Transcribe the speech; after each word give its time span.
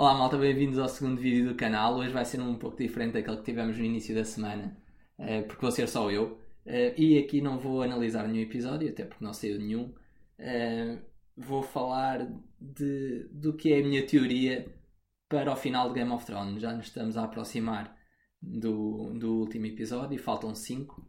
Olá 0.00 0.14
malta, 0.14 0.38
bem-vindos 0.38 0.78
ao 0.78 0.88
segundo 0.88 1.20
vídeo 1.20 1.50
do 1.50 1.54
canal. 1.54 1.96
Hoje 1.96 2.10
vai 2.10 2.24
ser 2.24 2.40
um 2.40 2.54
pouco 2.54 2.78
diferente 2.78 3.12
daquele 3.12 3.36
que 3.36 3.42
tivemos 3.42 3.76
no 3.76 3.84
início 3.84 4.14
da 4.14 4.24
semana, 4.24 4.74
eh, 5.18 5.42
porque 5.42 5.60
vou 5.60 5.70
ser 5.70 5.86
só 5.88 6.10
eu. 6.10 6.40
Eh, 6.64 6.94
e 6.96 7.18
aqui 7.18 7.42
não 7.42 7.58
vou 7.58 7.82
analisar 7.82 8.26
nenhum 8.26 8.42
episódio, 8.42 8.88
até 8.88 9.04
porque 9.04 9.22
não 9.22 9.34
saiu 9.34 9.58
nenhum. 9.58 9.94
Eh, 10.38 10.96
vou 11.36 11.62
falar 11.62 12.26
de, 12.58 13.28
do 13.30 13.52
que 13.54 13.74
é 13.74 13.80
a 13.80 13.82
minha 13.82 14.06
teoria 14.06 14.74
para 15.28 15.52
o 15.52 15.56
final 15.56 15.88
de 15.88 15.96
Game 15.96 16.12
of 16.12 16.24
Thrones. 16.24 16.62
Já 16.62 16.72
nos 16.72 16.86
estamos 16.86 17.18
a 17.18 17.24
aproximar 17.24 17.94
do, 18.40 19.12
do 19.12 19.34
último 19.40 19.66
episódio 19.66 20.18
faltam 20.18 20.54
5. 20.54 21.06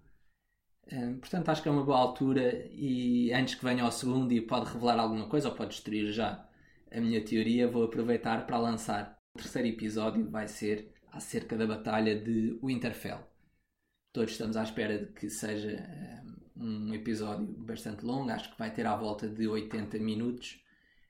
Portanto, 1.22 1.48
acho 1.48 1.64
que 1.64 1.70
é 1.70 1.72
uma 1.72 1.86
boa 1.86 1.98
altura 1.98 2.68
e 2.70 3.32
antes 3.32 3.56
que 3.56 3.64
venha 3.64 3.86
ao 3.86 3.92
segundo 3.92 4.34
e 4.34 4.42
pode 4.42 4.70
revelar 4.70 5.00
alguma 5.00 5.30
coisa 5.30 5.48
ou 5.48 5.56
pode 5.56 5.70
destruir 5.70 6.12
já 6.12 6.46
a 6.92 7.00
minha 7.00 7.24
teoria, 7.24 7.68
vou 7.68 7.84
aproveitar 7.84 8.46
para 8.46 8.58
lançar 8.58 9.20
o 9.34 9.38
terceiro 9.38 9.68
episódio, 9.68 10.30
vai 10.30 10.48
ser 10.48 10.94
acerca 11.12 11.58
da 11.58 11.66
batalha 11.66 12.20
de 12.20 12.58
Winterfell. 12.64 13.20
Todos 14.12 14.32
estamos 14.32 14.58
à 14.58 14.64
espera 14.64 15.00
de 15.00 15.14
que 15.14 15.30
seja 15.30 15.84
um, 16.56 16.90
um 16.90 16.94
episódio 16.94 17.48
bastante 17.48 18.06
longo, 18.06 18.30
acho 18.30 18.52
que 18.52 18.60
vai 18.60 18.72
ter 18.74 18.86
à 18.86 18.96
volta 18.96 19.28
de 19.28 19.48
80 19.48 19.98
minutos. 20.00 20.62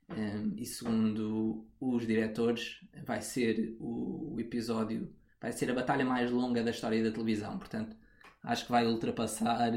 Um, 0.09 0.55
e 0.57 0.65
segundo 0.65 1.65
os 1.79 2.05
diretores, 2.05 2.81
vai 3.05 3.21
ser 3.21 3.75
o, 3.79 4.35
episódio, 4.39 5.13
vai 5.39 5.51
ser 5.51 5.71
a 5.71 5.73
batalha 5.73 6.05
mais 6.05 6.29
longa 6.29 6.61
da 6.61 6.71
história 6.71 7.01
da 7.03 7.11
televisão. 7.11 7.57
Portanto, 7.57 7.95
acho 8.43 8.65
que 8.65 8.71
vai 8.71 8.85
ultrapassar 8.85 9.71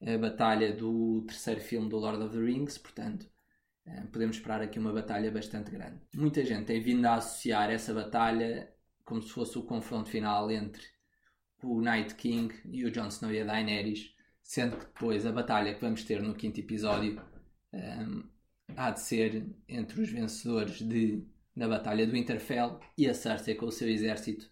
a 0.00 0.18
batalha 0.18 0.72
do 0.72 1.22
terceiro 1.26 1.60
filme 1.60 1.88
do 1.88 1.98
Lord 1.98 2.22
of 2.22 2.36
the 2.36 2.42
Rings. 2.42 2.78
Portanto, 2.78 3.26
eh, 3.26 3.37
podemos 4.12 4.36
esperar 4.36 4.60
aqui 4.62 4.78
uma 4.78 4.92
batalha 4.92 5.30
bastante 5.30 5.70
grande. 5.70 6.00
Muita 6.14 6.44
gente 6.44 6.66
tem 6.66 6.80
vindo 6.80 7.04
a 7.06 7.14
associar 7.14 7.70
essa 7.70 7.92
batalha 7.94 8.72
como 9.04 9.22
se 9.22 9.30
fosse 9.30 9.58
o 9.58 9.62
confronto 9.62 10.10
final 10.10 10.50
entre 10.50 10.82
o 11.62 11.80
Night 11.80 12.14
King 12.14 12.54
e 12.66 12.84
o 12.84 12.90
Jon 12.90 13.08
Snow 13.08 13.32
e 13.32 13.40
a 13.40 13.44
Daenerys, 13.44 14.14
sendo 14.42 14.76
que 14.76 14.84
depois 14.84 15.26
a 15.26 15.32
batalha 15.32 15.74
que 15.74 15.80
vamos 15.80 16.04
ter 16.04 16.22
no 16.22 16.34
quinto 16.34 16.60
episódio 16.60 17.20
um, 17.72 17.78
ehm, 17.78 18.22
há 18.76 18.90
de 18.90 19.00
ser 19.00 19.46
entre 19.68 20.00
os 20.00 20.10
vencedores 20.10 20.78
de, 20.80 21.26
da 21.56 21.66
Batalha 21.66 22.06
do 22.06 22.12
Winterfell 22.12 22.78
e 22.96 23.08
a 23.08 23.14
Cersei 23.14 23.54
com 23.54 23.66
o 23.66 23.72
seu 23.72 23.88
exército 23.88 24.46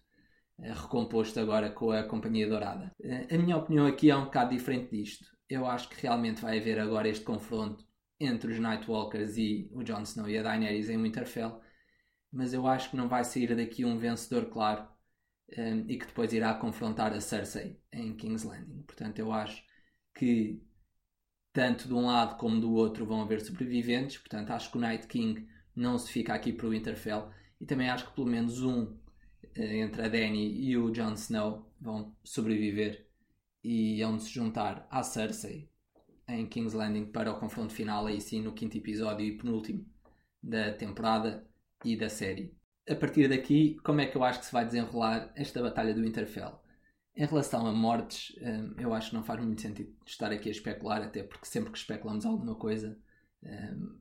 uh, 0.59 0.73
recomposto 0.73 1.39
agora 1.39 1.69
com 1.69 1.91
a 1.91 2.03
Companhia 2.03 2.47
Dourada. 2.47 2.91
Uh, 2.99 3.33
a 3.33 3.37
minha 3.37 3.57
opinião 3.57 3.85
aqui 3.85 4.09
é 4.09 4.15
um 4.15 4.25
bocado 4.25 4.55
diferente 4.55 4.91
disto. 4.91 5.25
Eu 5.49 5.65
acho 5.65 5.87
que 5.89 6.01
realmente 6.01 6.41
vai 6.41 6.59
haver 6.59 6.79
agora 6.79 7.07
este 7.07 7.23
confronto 7.23 7.86
entre 8.19 8.51
os 8.51 8.59
Nightwalkers 8.59 9.37
e 9.37 9.69
o 9.71 9.83
Jon 9.83 10.01
Snow 10.01 10.29
e 10.29 10.37
a 10.37 10.43
Daenerys 10.43 10.89
em 10.89 11.01
Winterfell, 11.01 11.61
mas 12.31 12.53
eu 12.53 12.67
acho 12.67 12.89
que 12.89 12.97
não 12.97 13.07
vai 13.07 13.23
sair 13.23 13.55
daqui 13.55 13.85
um 13.85 13.97
vencedor 13.97 14.49
claro 14.49 14.87
um, 15.57 15.85
e 15.87 15.97
que 15.97 16.05
depois 16.05 16.33
irá 16.33 16.53
confrontar 16.53 17.13
a 17.13 17.21
Cersei 17.21 17.79
em 17.91 18.15
King's 18.15 18.43
Landing. 18.43 18.83
Portanto, 18.83 19.19
eu 19.19 19.31
acho 19.31 19.63
que 20.15 20.61
tanto 21.53 21.87
de 21.87 21.93
um 21.93 22.05
lado 22.05 22.37
como 22.37 22.59
do 22.59 22.73
outro 22.73 23.05
vão 23.05 23.21
haver 23.21 23.41
sobreviventes, 23.41 24.17
portanto, 24.17 24.51
acho 24.51 24.71
que 24.71 24.77
o 24.77 24.81
Night 24.81 25.07
King 25.07 25.47
não 25.75 25.97
se 25.97 26.11
fica 26.11 26.33
aqui 26.33 26.51
para 26.51 26.67
o 26.67 26.71
Winterfell. 26.71 27.31
E 27.59 27.65
também 27.65 27.89
acho 27.89 28.07
que 28.07 28.15
pelo 28.15 28.27
menos 28.27 28.61
um 28.61 28.95
eh, 29.55 29.77
entre 29.77 30.03
a 30.03 30.07
Dany 30.07 30.59
e 30.59 30.77
o 30.77 30.91
Jon 30.91 31.13
Snow 31.13 31.71
vão 31.79 32.15
sobreviver 32.23 33.07
e 33.63 34.01
vão 34.03 34.19
se 34.19 34.29
juntar 34.29 34.87
à 34.91 35.01
Cersei 35.03 35.69
em 36.27 36.45
King's 36.45 36.73
Landing 36.73 37.05
para 37.05 37.31
o 37.31 37.39
confronto 37.39 37.73
final, 37.73 38.05
aí 38.05 38.19
sim, 38.19 38.41
no 38.41 38.53
quinto 38.53 38.77
episódio 38.77 39.25
e 39.25 39.37
penúltimo 39.37 39.85
da 40.43 40.73
temporada 40.73 41.47
e 41.83 41.95
da 41.95 42.09
série. 42.09 42.55
A 42.89 42.95
partir 42.95 43.27
daqui, 43.27 43.77
como 43.83 44.01
é 44.01 44.05
que 44.05 44.15
eu 44.15 44.23
acho 44.23 44.39
que 44.39 44.45
se 44.45 44.51
vai 44.51 44.65
desenrolar 44.65 45.31
esta 45.35 45.61
batalha 45.61 45.93
do 45.93 46.01
Winterfell? 46.01 46.59
Em 47.15 47.25
relação 47.25 47.65
a 47.65 47.71
mortes, 47.73 48.35
hum, 48.41 48.75
eu 48.77 48.93
acho 48.93 49.09
que 49.09 49.15
não 49.15 49.23
faz 49.23 49.43
muito 49.43 49.61
sentido 49.61 49.93
estar 50.05 50.31
aqui 50.31 50.49
a 50.49 50.51
especular, 50.51 51.01
até 51.01 51.23
porque 51.23 51.45
sempre 51.45 51.71
que 51.71 51.77
especulamos 51.77 52.25
alguma 52.25 52.55
coisa, 52.55 52.97
hum, 53.43 53.99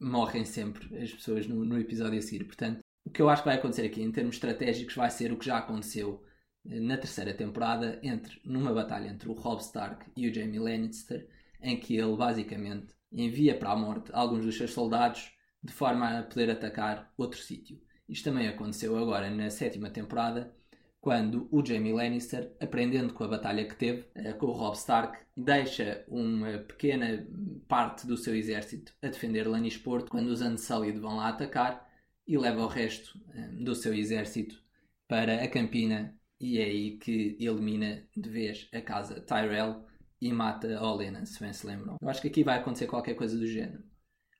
morrem 0.00 0.44
sempre 0.44 0.98
as 1.02 1.12
pessoas 1.12 1.46
no, 1.46 1.64
no 1.64 1.78
episódio 1.78 2.18
a 2.18 2.22
seguir. 2.22 2.44
Portanto, 2.44 2.80
o 3.04 3.10
que 3.10 3.22
eu 3.22 3.28
acho 3.28 3.42
que 3.42 3.48
vai 3.48 3.56
acontecer 3.56 3.86
aqui 3.86 4.02
em 4.02 4.12
termos 4.12 4.36
estratégicos 4.36 4.94
vai 4.94 5.10
ser 5.10 5.32
o 5.32 5.38
que 5.38 5.46
já 5.46 5.58
aconteceu 5.58 6.22
hum, 6.64 6.86
na 6.86 6.96
terceira 6.98 7.32
temporada 7.32 7.98
entre 8.02 8.40
numa 8.44 8.74
batalha 8.74 9.08
entre 9.08 9.28
o 9.28 9.32
Robb 9.32 9.60
Stark 9.62 10.10
e 10.16 10.28
o 10.28 10.34
Jaime 10.34 10.58
Lannister 10.58 11.28
em 11.60 11.78
que 11.78 11.96
ele 11.96 12.16
basicamente 12.16 12.94
envia 13.12 13.56
para 13.56 13.72
a 13.72 13.76
morte 13.76 14.10
alguns 14.12 14.44
dos 14.44 14.56
seus 14.56 14.72
soldados 14.72 15.32
de 15.62 15.72
forma 15.72 16.18
a 16.18 16.22
poder 16.22 16.50
atacar 16.50 17.12
outro 17.16 17.40
sítio. 17.40 17.80
Isto 18.08 18.30
também 18.30 18.48
aconteceu 18.48 18.96
agora 18.96 19.30
na 19.30 19.50
sétima 19.50 19.90
temporada, 19.90 20.54
quando 21.00 21.48
o 21.50 21.64
Jaime 21.64 21.92
Lannister, 21.92 22.52
aprendendo 22.60 23.12
com 23.12 23.24
a 23.24 23.28
batalha 23.28 23.66
que 23.66 23.76
teve 23.76 24.04
eh, 24.14 24.32
com 24.32 24.46
o 24.46 24.52
Robb 24.52 24.76
Stark, 24.76 25.18
deixa 25.36 26.04
uma 26.08 26.58
pequena 26.58 27.26
parte 27.68 28.06
do 28.06 28.16
seu 28.16 28.34
exército 28.34 28.92
a 29.02 29.08
defender 29.08 29.46
Lannisport 29.46 30.08
quando 30.08 30.28
os 30.28 30.40
Unsullied 30.40 30.98
vão 30.98 31.16
lá 31.16 31.28
atacar 31.28 31.88
e 32.26 32.36
leva 32.36 32.62
o 32.62 32.66
resto 32.68 33.18
eh, 33.34 33.48
do 33.62 33.74
seu 33.74 33.94
exército 33.94 34.60
para 35.06 35.42
a 35.42 35.48
Campina 35.48 36.18
e 36.40 36.58
é 36.58 36.64
aí 36.64 36.98
que 36.98 37.36
elimina 37.40 38.06
de 38.16 38.28
vez 38.28 38.68
a 38.72 38.80
casa 38.80 39.20
Tyrell 39.20 39.84
e 40.20 40.32
mata 40.32 40.82
Olena, 40.82 41.24
se 41.24 41.40
bem 41.40 41.52
se 41.52 41.66
lembram. 41.66 41.96
Eu 42.00 42.08
acho 42.08 42.20
que 42.20 42.28
aqui 42.28 42.42
vai 42.42 42.58
acontecer 42.58 42.86
qualquer 42.86 43.14
coisa 43.14 43.36
do 43.36 43.46
género. 43.46 43.82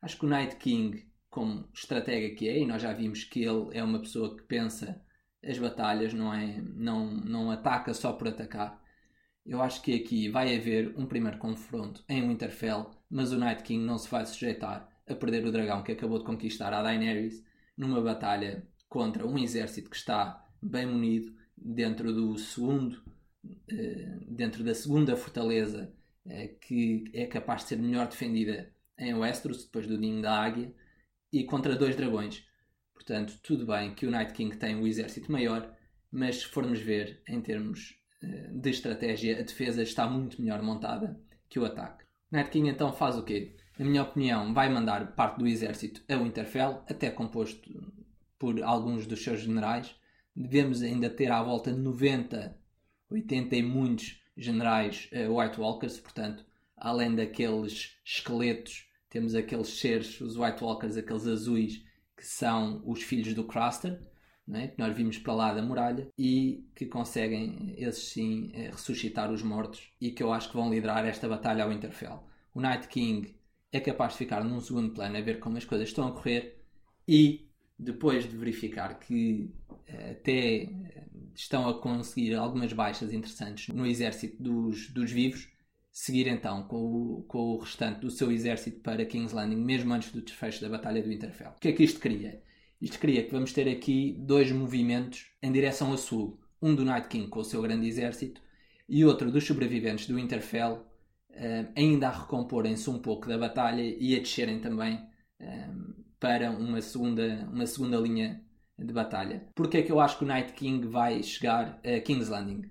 Acho 0.02 0.18
que 0.18 0.26
o 0.26 0.28
Night 0.28 0.56
King, 0.56 1.08
como 1.28 1.68
estratega 1.72 2.34
que 2.34 2.48
é, 2.48 2.58
e 2.58 2.66
nós 2.66 2.82
já 2.82 2.92
vimos 2.92 3.24
que 3.24 3.42
ele 3.42 3.68
é 3.72 3.82
uma 3.82 4.00
pessoa 4.00 4.36
que 4.36 4.42
pensa 4.44 5.00
as 5.44 5.58
batalhas, 5.58 6.12
não 6.12 6.32
é, 6.32 6.60
não, 6.60 7.10
não 7.10 7.50
ataca 7.50 7.94
só 7.94 8.12
por 8.12 8.28
atacar. 8.28 8.82
Eu 9.46 9.62
acho 9.62 9.80
que 9.82 9.94
aqui 9.94 10.28
vai 10.28 10.54
haver 10.54 10.94
um 10.96 11.06
primeiro 11.06 11.38
confronto 11.38 12.04
em 12.08 12.26
Winterfell, 12.26 12.90
mas 13.10 13.32
o 13.32 13.38
Night 13.38 13.62
King 13.62 13.84
não 13.84 13.98
se 13.98 14.10
vai 14.10 14.26
sujeitar 14.26 14.88
a 15.08 15.14
perder 15.14 15.44
o 15.46 15.52
dragão 15.52 15.82
que 15.82 15.92
acabou 15.92 16.18
de 16.18 16.24
conquistar 16.24 16.72
a 16.72 16.82
Daenerys 16.82 17.42
numa 17.76 18.00
batalha 18.00 18.66
contra 18.88 19.26
um 19.26 19.38
exército 19.38 19.88
que 19.88 19.96
está 19.96 20.44
bem 20.60 20.86
munido 20.86 21.32
dentro 21.56 22.12
do 22.12 22.36
segundo 22.36 23.02
dentro 24.28 24.64
da 24.64 24.74
segunda 24.74 25.16
fortaleza 25.16 25.92
eh, 26.30 26.48
que 26.60 27.04
é 27.14 27.26
capaz 27.26 27.62
de 27.62 27.68
ser 27.68 27.78
melhor 27.78 28.06
defendida 28.06 28.70
em 28.98 29.14
Westeros, 29.14 29.64
depois 29.64 29.86
do 29.86 29.96
Ninho 29.96 30.20
da 30.20 30.38
Águia, 30.38 30.74
e 31.32 31.44
contra 31.44 31.74
dois 31.74 31.96
dragões. 31.96 32.44
Portanto, 32.92 33.38
tudo 33.42 33.66
bem 33.66 33.94
que 33.94 34.06
o 34.06 34.10
Night 34.10 34.32
King 34.32 34.56
tem 34.56 34.76
um 34.76 34.86
exército 34.86 35.30
maior, 35.32 35.74
mas 36.10 36.36
se 36.36 36.46
formos 36.46 36.80
ver 36.80 37.22
em 37.26 37.40
termos 37.40 37.98
eh, 38.22 38.50
de 38.52 38.70
estratégia, 38.70 39.38
a 39.38 39.42
defesa 39.42 39.82
está 39.82 40.06
muito 40.06 40.40
melhor 40.42 40.62
montada 40.62 41.18
que 41.48 41.58
o 41.58 41.64
ataque. 41.64 42.04
Night 42.30 42.50
King 42.50 42.68
então 42.68 42.92
faz 42.92 43.16
o 43.16 43.24
quê? 43.24 43.56
Na 43.78 43.86
minha 43.86 44.02
opinião, 44.02 44.52
vai 44.52 44.68
mandar 44.68 45.14
parte 45.14 45.38
do 45.38 45.46
exército 45.46 46.02
a 46.08 46.16
Winterfell, 46.16 46.82
até 46.88 47.10
composto 47.10 47.70
por 48.38 48.62
alguns 48.62 49.06
dos 49.06 49.22
seus 49.22 49.40
generais. 49.40 49.94
Devemos 50.36 50.82
ainda 50.82 51.08
ter 51.08 51.30
à 51.30 51.42
volta 51.42 51.72
de 51.72 51.78
90 51.78 52.58
80 53.10 53.56
e 53.56 53.62
muitos 53.62 54.20
generais 54.36 55.08
uh, 55.12 55.36
White 55.36 55.60
Walkers, 55.60 55.98
portanto, 55.98 56.44
além 56.76 57.14
daqueles 57.14 57.96
esqueletos, 58.04 58.86
temos 59.10 59.34
aqueles 59.34 59.68
seres, 59.80 60.20
os 60.20 60.36
White 60.36 60.62
Walkers, 60.62 60.96
aqueles 60.96 61.26
azuis, 61.26 61.84
que 62.16 62.26
são 62.26 62.82
os 62.84 63.02
filhos 63.02 63.34
do 63.34 63.44
Craster, 63.44 64.00
é? 64.54 64.68
que 64.68 64.78
nós 64.78 64.94
vimos 64.94 65.18
para 65.18 65.34
lá 65.34 65.54
da 65.54 65.62
muralha, 65.62 66.08
e 66.16 66.66
que 66.74 66.86
conseguem, 66.86 67.74
esses 67.76 68.10
sim, 68.10 68.50
eh, 68.54 68.70
ressuscitar 68.70 69.30
os 69.30 69.42
mortos, 69.42 69.90
e 70.00 70.10
que 70.10 70.22
eu 70.22 70.32
acho 70.32 70.48
que 70.48 70.56
vão 70.56 70.70
liderar 70.70 71.04
esta 71.06 71.28
batalha 71.28 71.64
ao 71.64 71.70
Winterfell. 71.70 72.22
O 72.54 72.60
Night 72.60 72.88
King 72.88 73.34
é 73.72 73.80
capaz 73.80 74.12
de 74.12 74.18
ficar 74.18 74.42
num 74.42 74.60
segundo 74.60 74.94
plano 74.94 75.16
a 75.16 75.20
ver 75.20 75.38
como 75.38 75.56
as 75.58 75.64
coisas 75.64 75.88
estão 75.88 76.08
a 76.08 76.12
correr, 76.12 76.62
e 77.06 77.48
depois 77.78 78.28
de 78.28 78.36
verificar 78.36 78.98
que 78.98 79.54
eh, 79.86 80.12
até 80.12 80.68
estão 81.38 81.68
a 81.68 81.80
conseguir 81.80 82.34
algumas 82.34 82.72
baixas 82.72 83.12
interessantes 83.12 83.72
no 83.72 83.86
exército 83.86 84.42
dos, 84.42 84.90
dos 84.90 85.12
vivos, 85.12 85.48
seguir 85.92 86.26
então 86.26 86.64
com 86.64 86.76
o, 86.76 87.22
com 87.28 87.38
o 87.38 87.58
restante 87.58 88.00
do 88.00 88.10
seu 88.10 88.32
exército 88.32 88.80
para 88.80 89.06
King's 89.06 89.32
Landing, 89.32 89.56
mesmo 89.56 89.94
antes 89.94 90.10
do 90.10 90.20
desfecho 90.20 90.60
da 90.60 90.68
Batalha 90.68 91.00
do 91.00 91.08
Winterfell. 91.08 91.50
O 91.50 91.60
que 91.60 91.68
é 91.68 91.72
que 91.72 91.84
isto 91.84 92.00
cria? 92.00 92.42
Isto 92.82 92.98
cria 92.98 93.24
que 93.24 93.30
vamos 93.30 93.52
ter 93.52 93.68
aqui 93.68 94.16
dois 94.18 94.50
movimentos 94.50 95.26
em 95.40 95.52
direção 95.52 95.92
a 95.92 95.96
sul. 95.96 96.40
Um 96.60 96.74
do 96.74 96.84
Night 96.84 97.06
King 97.06 97.28
com 97.28 97.38
o 97.38 97.44
seu 97.44 97.62
grande 97.62 97.86
exército 97.86 98.42
e 98.88 99.04
outro 99.04 99.30
dos 99.30 99.44
sobreviventes 99.46 100.08
do 100.08 100.16
Winterfell 100.16 100.84
uh, 101.30 101.72
ainda 101.76 102.08
a 102.08 102.18
recomporem-se 102.18 102.90
um 102.90 102.98
pouco 102.98 103.28
da 103.28 103.38
batalha 103.38 103.82
e 103.82 104.16
a 104.16 104.18
descerem 104.18 104.58
também 104.58 104.96
uh, 105.40 106.04
para 106.18 106.50
uma 106.50 106.82
segunda, 106.82 107.48
uma 107.52 107.66
segunda 107.66 107.96
linha 107.98 108.44
de 108.78 108.92
batalha. 108.92 109.46
Porque 109.54 109.78
é 109.78 109.82
que 109.82 109.90
eu 109.90 110.00
acho 110.00 110.18
que 110.18 110.24
o 110.24 110.26
Night 110.26 110.52
King 110.52 110.86
vai 110.86 111.22
chegar 111.22 111.80
a 111.84 112.00
King's 112.00 112.28
Landing? 112.28 112.70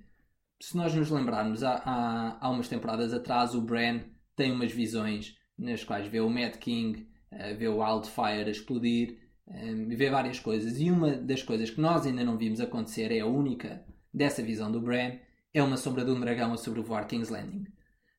Se 0.60 0.76
nós 0.76 0.94
nos 0.94 1.10
lembrarmos, 1.12 1.64
há, 1.64 1.82
há, 1.86 2.38
há 2.40 2.50
umas 2.50 2.68
temporadas 2.68 3.14
atrás, 3.14 3.54
o 3.54 3.62
Bran 3.62 4.02
tem 4.36 4.52
umas 4.52 4.72
visões 4.72 5.36
nas 5.58 5.84
quais 5.84 6.08
vê 6.08 6.20
o 6.20 6.30
Mad 6.30 6.56
King, 6.56 7.08
uh, 7.32 7.58
vê 7.58 7.68
o 7.68 7.84
Wildfire 7.84 8.48
a 8.48 8.50
explodir, 8.50 9.20
um, 9.48 9.90
vê 9.90 10.10
várias 10.10 10.40
coisas. 10.40 10.80
E 10.80 10.90
uma 10.90 11.12
das 11.12 11.44
coisas 11.44 11.70
que 11.70 11.82
nós 11.82 12.06
ainda 12.06 12.24
não 12.24 12.38
vimos 12.38 12.60
acontecer 12.60 13.12
é 13.12 13.20
a 13.20 13.26
única 13.26 13.84
dessa 14.14 14.42
visão 14.42 14.72
do 14.72 14.82
Bran, 14.82 15.18
é 15.54 15.62
uma 15.62 15.78
sombra 15.78 16.06
de 16.06 16.12
um 16.12 16.20
dragão 16.20 16.54
a 16.54 16.58
sobrevoar 16.58 17.08
King's 17.08 17.30
Landing. 17.30 17.66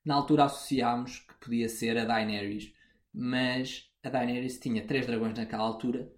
Na 0.04 0.14
altura 0.14 0.44
associámos 0.44 1.18
que 1.20 1.34
podia 1.40 1.68
ser 1.68 1.98
a 1.98 2.04
Daenerys, 2.04 2.72
mas 3.12 3.90
a 4.02 4.08
Daenerys 4.08 4.58
tinha 4.58 4.86
três 4.86 5.06
dragões 5.06 5.36
naquela 5.36 5.64
altura 5.64 6.10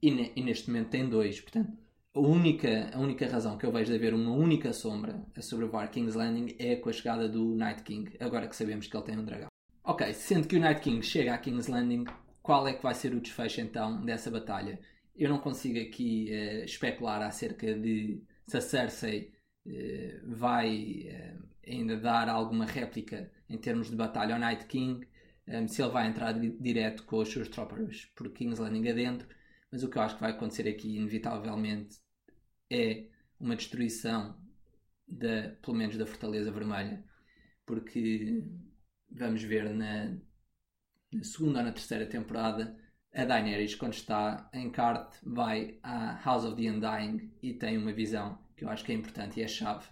e, 0.00 0.10
ne 0.10 0.32
e, 0.36 0.42
neste 0.42 0.70
momento 0.70 0.90
tem 0.90 1.08
dois. 1.08 1.40
Portanto, 1.40 1.72
a 2.14 2.20
única, 2.20 2.90
a 2.92 2.98
única 2.98 3.26
razão 3.26 3.58
que 3.58 3.66
eu 3.66 3.72
vejo 3.72 3.90
de 3.90 3.96
haver 3.96 4.14
uma 4.14 4.32
única 4.32 4.72
sombra 4.72 5.24
a 5.36 5.42
sobrevoar 5.42 5.90
King's 5.90 6.14
Landing 6.14 6.56
é 6.58 6.76
com 6.76 6.88
a 6.88 6.92
chegada 6.92 7.28
do 7.28 7.54
Night 7.54 7.82
King, 7.82 8.16
agora 8.20 8.48
que 8.48 8.56
sabemos 8.56 8.86
que 8.86 8.96
ele 8.96 9.04
tem 9.04 9.18
um 9.18 9.24
dragão. 9.24 9.48
Ok, 9.84 10.12
sendo 10.12 10.46
que 10.46 10.56
o 10.56 10.60
Night 10.60 10.80
King 10.80 11.04
chega 11.04 11.34
a 11.34 11.38
King's 11.38 11.66
Landing, 11.66 12.04
qual 12.42 12.66
é 12.66 12.72
que 12.72 12.82
vai 12.82 12.94
ser 12.94 13.14
o 13.14 13.20
desfecho 13.20 13.60
então 13.60 14.04
dessa 14.04 14.30
batalha? 14.30 14.80
Eu 15.16 15.28
não 15.28 15.38
consigo 15.38 15.78
aqui 15.78 16.30
uh, 16.30 16.64
especular 16.64 17.22
acerca 17.22 17.74
de 17.74 18.22
se 18.46 18.56
a 18.56 18.60
Cersei 18.60 19.32
uh, 19.66 20.36
vai 20.36 21.08
uh, 21.08 21.48
ainda 21.66 21.96
dar 21.96 22.28
alguma 22.28 22.64
réplica 22.64 23.30
em 23.48 23.58
termos 23.58 23.90
de 23.90 23.96
batalha 23.96 24.34
ao 24.34 24.40
Night 24.40 24.66
King, 24.66 25.06
um, 25.46 25.66
se 25.66 25.82
ele 25.82 25.90
vai 25.90 26.06
entrar 26.06 26.32
direto 26.32 27.04
com 27.04 27.18
os 27.18 27.28
seus 27.28 27.48
troopers 27.48 28.06
por 28.14 28.30
King's 28.30 28.58
Landing 28.58 28.88
adentro, 28.88 29.28
mas 29.70 29.82
o 29.82 29.88
que 29.88 29.98
eu 29.98 30.02
acho 30.02 30.14
que 30.14 30.20
vai 30.20 30.30
acontecer 30.30 30.68
aqui, 30.68 30.96
inevitavelmente, 30.96 31.98
é 32.70 33.06
uma 33.38 33.56
destruição, 33.56 34.36
da, 35.06 35.50
pelo 35.62 35.76
menos 35.76 35.96
da 35.96 36.06
Fortaleza 36.06 36.50
Vermelha, 36.50 37.02
porque 37.64 38.44
vamos 39.10 39.42
ver 39.42 39.70
na, 39.74 40.16
na 41.12 41.24
segunda 41.24 41.60
ou 41.60 41.64
na 41.64 41.72
terceira 41.72 42.06
temporada 42.06 42.76
a 43.14 43.24
Daenerys, 43.24 43.74
quando 43.74 43.94
está 43.94 44.48
em 44.52 44.70
Cart, 44.70 45.14
vai 45.22 45.78
à 45.82 46.20
House 46.22 46.44
of 46.44 46.60
the 46.60 46.70
Undying 46.70 47.32
e 47.42 47.54
tem 47.54 47.78
uma 47.78 47.92
visão 47.92 48.38
que 48.56 48.64
eu 48.64 48.68
acho 48.68 48.84
que 48.84 48.92
é 48.92 48.94
importante 48.94 49.40
e 49.40 49.42
é 49.42 49.48
chave 49.48 49.86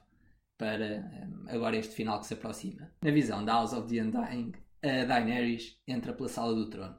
para 0.59 1.11
um, 1.27 1.49
agora 1.49 1.77
este 1.77 1.95
final 1.95 2.21
que 2.21 2.27
se 2.27 2.35
aproxima. 2.35 2.93
Na 3.03 3.11
visão 3.11 3.45
da 3.45 3.55
House 3.55 3.73
of 3.73 3.89
the 3.89 4.03
Undying, 4.03 4.53
a 4.83 5.05
Daenerys 5.05 5.81
entra 5.87 6.13
pela 6.13 6.29
sala 6.29 6.55
do 6.55 6.69
trono 6.69 6.99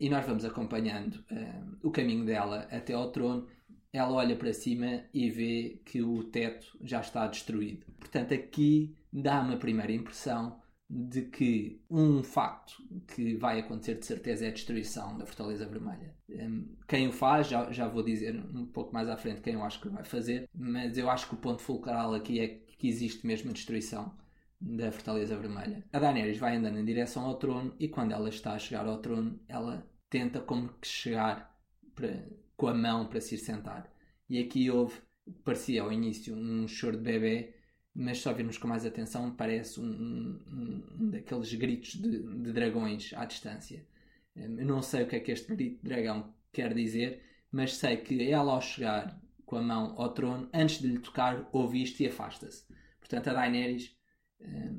e 0.00 0.08
nós 0.08 0.26
vamos 0.26 0.44
acompanhando 0.44 1.16
uh, 1.30 1.78
o 1.82 1.90
caminho 1.90 2.24
dela 2.24 2.66
até 2.70 2.94
ao 2.94 3.10
trono. 3.10 3.46
Ela 3.92 4.12
olha 4.12 4.36
para 4.36 4.52
cima 4.52 5.04
e 5.12 5.30
vê 5.30 5.80
que 5.84 6.02
o 6.02 6.24
teto 6.24 6.78
já 6.82 7.00
está 7.00 7.26
destruído. 7.26 7.86
Portanto, 7.98 8.32
aqui 8.32 8.96
dá 9.12 9.40
uma 9.40 9.56
primeira 9.56 9.92
impressão 9.92 10.60
de 10.88 11.22
que 11.22 11.80
um 11.88 12.22
facto 12.22 12.82
que 13.14 13.34
vai 13.36 13.60
acontecer 13.60 13.94
de 13.98 14.04
certeza 14.04 14.44
é 14.44 14.48
a 14.48 14.52
destruição 14.52 15.16
da 15.16 15.24
Fortaleza 15.24 15.66
Vermelha. 15.66 16.14
Um, 16.28 16.74
quem 16.86 17.08
o 17.08 17.12
faz, 17.12 17.48
já, 17.48 17.70
já 17.70 17.88
vou 17.88 18.02
dizer 18.02 18.34
um 18.54 18.66
pouco 18.66 18.92
mais 18.92 19.08
à 19.08 19.16
frente 19.16 19.40
quem 19.40 19.54
eu 19.54 19.64
acho 19.64 19.80
que 19.80 19.88
vai 19.88 20.04
fazer, 20.04 20.48
mas 20.54 20.98
eu 20.98 21.08
acho 21.08 21.28
que 21.28 21.34
o 21.34 21.38
ponto 21.38 21.62
fulcral 21.62 22.14
aqui 22.14 22.40
é 22.40 22.48
que 22.48 22.88
existe 22.88 23.26
mesmo 23.26 23.50
a 23.50 23.54
destruição 23.54 24.14
da 24.62 24.92
Fortaleza 24.92 25.36
Vermelha. 25.36 25.84
A 25.92 25.98
Daenerys 25.98 26.38
vai 26.38 26.56
andando 26.56 26.78
em 26.78 26.84
direção 26.84 27.24
ao 27.24 27.38
trono 27.38 27.74
e 27.78 27.88
quando 27.88 28.12
ela 28.12 28.28
está 28.28 28.52
a 28.52 28.58
chegar 28.58 28.86
ao 28.86 29.00
trono, 29.00 29.40
ela 29.48 29.86
tenta 30.08 30.40
como 30.40 30.68
que 30.80 30.86
chegar 30.86 31.58
para, 31.94 32.24
com 32.56 32.68
a 32.68 32.74
mão 32.74 33.06
para 33.06 33.20
se 33.20 33.34
ir 33.34 33.38
sentar. 33.38 33.92
E 34.28 34.38
aqui 34.38 34.70
houve, 34.70 35.00
parecia 35.44 35.82
ao 35.82 35.92
início, 35.92 36.34
um 36.34 36.66
choro 36.68 36.96
de 36.96 37.02
bebê 37.02 37.54
mas 37.94 38.18
só 38.18 38.32
virmos 38.32 38.56
com 38.56 38.66
mais 38.66 38.86
atenção, 38.86 39.34
parece 39.34 39.78
um, 39.80 39.84
um, 39.84 40.86
um 40.98 41.10
daqueles 41.10 41.52
gritos 41.54 41.94
de, 41.94 42.22
de, 42.22 42.52
dragões 42.52 43.12
à 43.14 43.24
distância. 43.24 43.86
Hum, 44.34 44.56
eu 44.58 44.66
não 44.66 44.82
sei 44.82 45.02
o 45.02 45.06
que 45.06 45.16
é 45.16 45.20
que 45.20 45.30
este 45.30 45.54
grito 45.54 45.82
de 45.82 45.88
dragão 45.88 46.32
quer 46.52 46.72
dizer, 46.74 47.22
mas 47.50 47.74
sei 47.74 47.98
que 47.98 48.30
ela, 48.30 48.52
ao 48.52 48.60
chegar 48.60 49.20
com 49.44 49.56
a 49.56 49.62
mão 49.62 49.94
ao 49.98 50.12
trono, 50.14 50.48
antes 50.54 50.80
de 50.80 50.88
lhe 50.88 50.98
tocar, 50.98 51.48
ouve 51.52 51.82
isto 51.82 52.00
e 52.00 52.06
afasta-se. 52.06 52.64
Portanto, 52.98 53.28
a 53.28 53.34
Daenerys, 53.34 53.94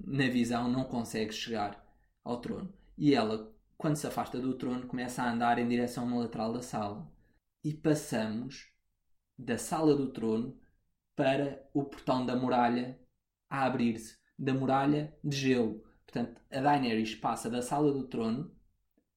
na 0.06 0.27
visão, 0.30 0.69
não 0.69 0.83
consegue 0.83 1.33
chegar 1.33 1.83
ao 2.24 2.39
trono. 2.39 2.74
E 2.98 3.13
ela, 3.13 3.51
quando 3.77 3.95
se 3.95 4.07
afasta 4.07 4.39
do 4.39 4.54
trono, 4.56 4.88
começa 4.88 5.24
a 5.24 5.31
andar 5.31 5.57
em 5.60 5.68
direção 5.68 6.04
a 6.04 6.07
uma 6.07 6.19
lateral 6.19 6.54
da 6.54 6.62
sala. 6.62 7.12
E 7.63 7.74
passamos 7.74 8.71
da 9.38 9.57
sala 9.57 9.95
do 9.95 10.12
trono 10.12 10.57
para 11.15 11.68
o 11.74 11.83
portão 11.83 12.25
da 12.25 12.36
muralha 12.36 13.00
a 13.50 13.65
abrir-se 13.65 14.18
da 14.38 14.54
muralha 14.54 15.15
de 15.24 15.38
gelo. 15.38 15.83
Portanto, 16.06 16.42
a 16.51 16.59
Daenerys 16.59 17.16
passa 17.16 17.50
da 17.50 17.62
sala 17.62 17.92
do 17.92 18.07
trono 18.07 18.51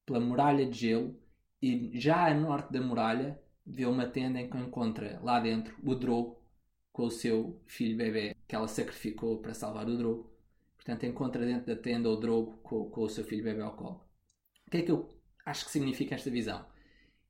pela 0.05 0.19
muralha 0.19 0.65
de 0.65 0.77
gelo 0.77 1.19
e 1.61 1.91
já 1.99 2.27
a 2.27 2.33
norte 2.33 2.71
da 2.71 2.81
muralha 2.81 3.39
vê 3.65 3.85
uma 3.85 4.07
tenda 4.07 4.39
em 4.39 4.49
que 4.49 4.57
encontra 4.57 5.19
lá 5.21 5.39
dentro 5.39 5.75
o 5.83 5.93
Drogo 5.95 6.41
com 6.91 7.03
o 7.03 7.11
seu 7.11 7.61
filho 7.67 7.97
bebê 7.97 8.35
que 8.47 8.55
ela 8.55 8.67
sacrificou 8.67 9.39
para 9.39 9.53
salvar 9.53 9.87
o 9.87 9.97
Drogo. 9.97 10.36
Portanto, 10.87 11.05
encontra 11.05 11.45
dentro 11.45 11.67
da 11.67 11.75
tenda 11.75 12.09
o 12.09 12.15
Drogo 12.15 12.59
com, 12.63 12.89
com 12.89 13.01
o 13.01 13.09
seu 13.09 13.25
filho 13.25 13.43
bebê 13.43 13.59
ao 13.59 13.75
colo. 13.75 14.07
O 14.65 14.71
que 14.71 14.77
é 14.77 14.81
que 14.83 14.91
eu 14.91 15.21
acho 15.45 15.65
que 15.65 15.71
significa 15.71 16.15
esta 16.15 16.29
visão? 16.29 16.65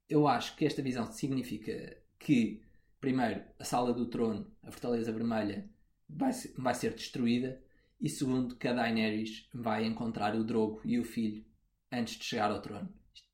Eu 0.08 0.28
acho 0.28 0.56
que 0.56 0.64
esta 0.64 0.80
visão 0.80 1.12
significa 1.12 1.98
que, 2.20 2.62
primeiro, 3.02 3.44
a 3.58 3.64
sala 3.64 3.92
do 3.92 4.06
trono, 4.06 4.56
a 4.62 4.70
Fortaleza 4.70 5.12
Vermelha, 5.12 5.68
vai 6.08 6.32
vai 6.56 6.76
ser 6.76 6.94
destruída 6.94 7.60
e 8.00 8.08
segundo 8.08 8.56
que 8.56 8.68
a 8.68 8.74
Daenerys 8.74 9.50
vai 9.52 9.86
encontrar 9.86 10.36
o 10.36 10.44
Drogo 10.44 10.80
e 10.86 11.00
o 11.00 11.04
filho 11.04 11.44
antes 11.92 12.16
de 12.16 12.26
chegar 12.26 12.52
ao 12.52 12.62
trono. 12.62 12.94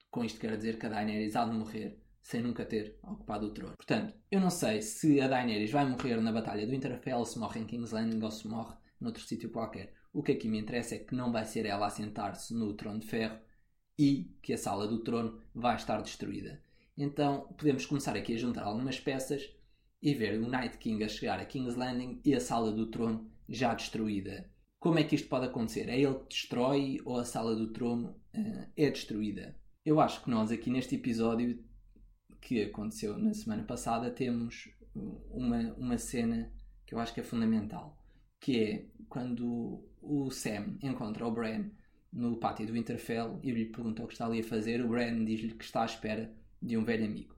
Com 0.09 0.23
isto 0.23 0.39
quer 0.39 0.55
dizer 0.55 0.79
que 0.79 0.85
a 0.85 0.89
Daenerys 0.89 1.35
há 1.35 1.43
de 1.43 1.51
morrer 1.51 2.01
sem 2.21 2.41
nunca 2.41 2.63
ter 2.63 2.97
ocupado 3.03 3.47
o 3.47 3.53
trono. 3.53 3.75
Portanto, 3.75 4.15
eu 4.31 4.39
não 4.39 4.49
sei 4.49 4.81
se 4.81 5.19
a 5.19 5.27
Daenerys 5.27 5.71
vai 5.71 5.85
morrer 5.85 6.15
na 6.21 6.31
Batalha 6.31 6.65
do 6.65 6.71
Winterfell, 6.71 7.25
se 7.25 7.37
morre 7.37 7.59
em 7.59 7.65
King's 7.65 7.91
Landing 7.91 8.23
ou 8.23 8.31
se 8.31 8.47
morre 8.47 8.77
noutro 9.01 9.21
sítio 9.21 9.51
qualquer. 9.51 10.01
O 10.13 10.21
que 10.21 10.31
aqui 10.31 10.47
me 10.47 10.59
interessa 10.59 10.95
é 10.95 10.99
que 10.99 11.15
não 11.15 11.31
vai 11.31 11.43
ser 11.43 11.65
ela 11.65 11.87
a 11.87 11.89
sentar-se 11.89 12.53
no 12.53 12.73
trono 12.73 12.99
de 12.99 13.07
ferro 13.07 13.37
e 13.97 14.31
que 14.41 14.53
a 14.53 14.57
sala 14.57 14.87
do 14.87 14.99
trono 14.99 15.41
vai 15.53 15.75
estar 15.75 16.01
destruída. 16.01 16.61
Então 16.95 17.47
podemos 17.57 17.85
começar 17.85 18.15
aqui 18.15 18.35
a 18.35 18.37
juntar 18.37 18.63
algumas 18.63 18.99
peças 18.99 19.49
e 20.03 20.13
ver 20.13 20.39
o 20.39 20.47
Night 20.47 20.77
King 20.77 21.03
a 21.03 21.07
chegar 21.07 21.39
a 21.39 21.45
King's 21.45 21.75
Landing 21.75 22.21
e 22.25 22.35
a 22.35 22.39
Sala 22.39 22.73
do 22.73 22.87
Trono 22.87 23.31
já 23.47 23.73
destruída. 23.73 24.49
Como 24.77 24.99
é 24.99 25.03
que 25.03 25.15
isto 25.15 25.29
pode 25.29 25.45
acontecer? 25.45 25.87
É 25.87 25.97
ele 25.97 26.15
que 26.15 26.27
destrói 26.27 26.99
ou 27.05 27.17
a 27.17 27.23
Sala 27.23 27.55
do 27.55 27.71
Trono 27.71 28.09
uh, 28.35 28.67
é 28.75 28.91
destruída? 28.91 29.55
Eu 29.85 30.01
acho 30.01 30.21
que 30.21 30.29
nós 30.29 30.51
aqui 30.51 30.69
neste 30.69 30.95
episódio 30.95 31.63
que 32.41 32.61
aconteceu 32.61 33.17
na 33.17 33.33
semana 33.33 33.63
passada 33.63 34.11
temos 34.11 34.69
uma, 34.93 35.73
uma 35.77 35.97
cena 35.97 36.51
que 36.85 36.93
eu 36.93 36.99
acho 36.99 37.13
que 37.13 37.21
é 37.21 37.23
fundamental, 37.23 37.97
que 38.41 38.59
é 38.61 38.85
quando 39.07 39.85
o 40.03 40.29
Sam 40.29 40.77
encontra 40.81 41.25
o 41.25 41.31
Bran 41.31 41.69
no 42.11 42.37
pátio 42.37 42.67
do 42.67 42.73
Winterfell 42.73 43.39
e 43.41 43.51
lhe 43.51 43.65
pergunta 43.65 44.03
o 44.03 44.07
que 44.07 44.13
está 44.13 44.25
ali 44.25 44.41
a 44.41 44.43
fazer, 44.43 44.83
o 44.83 44.87
Bran 44.87 45.25
diz-lhe 45.25 45.53
que 45.53 45.63
está 45.63 45.81
à 45.81 45.85
espera 45.85 46.31
de 46.61 46.77
um 46.77 46.83
velho 46.83 47.05
amigo. 47.05 47.35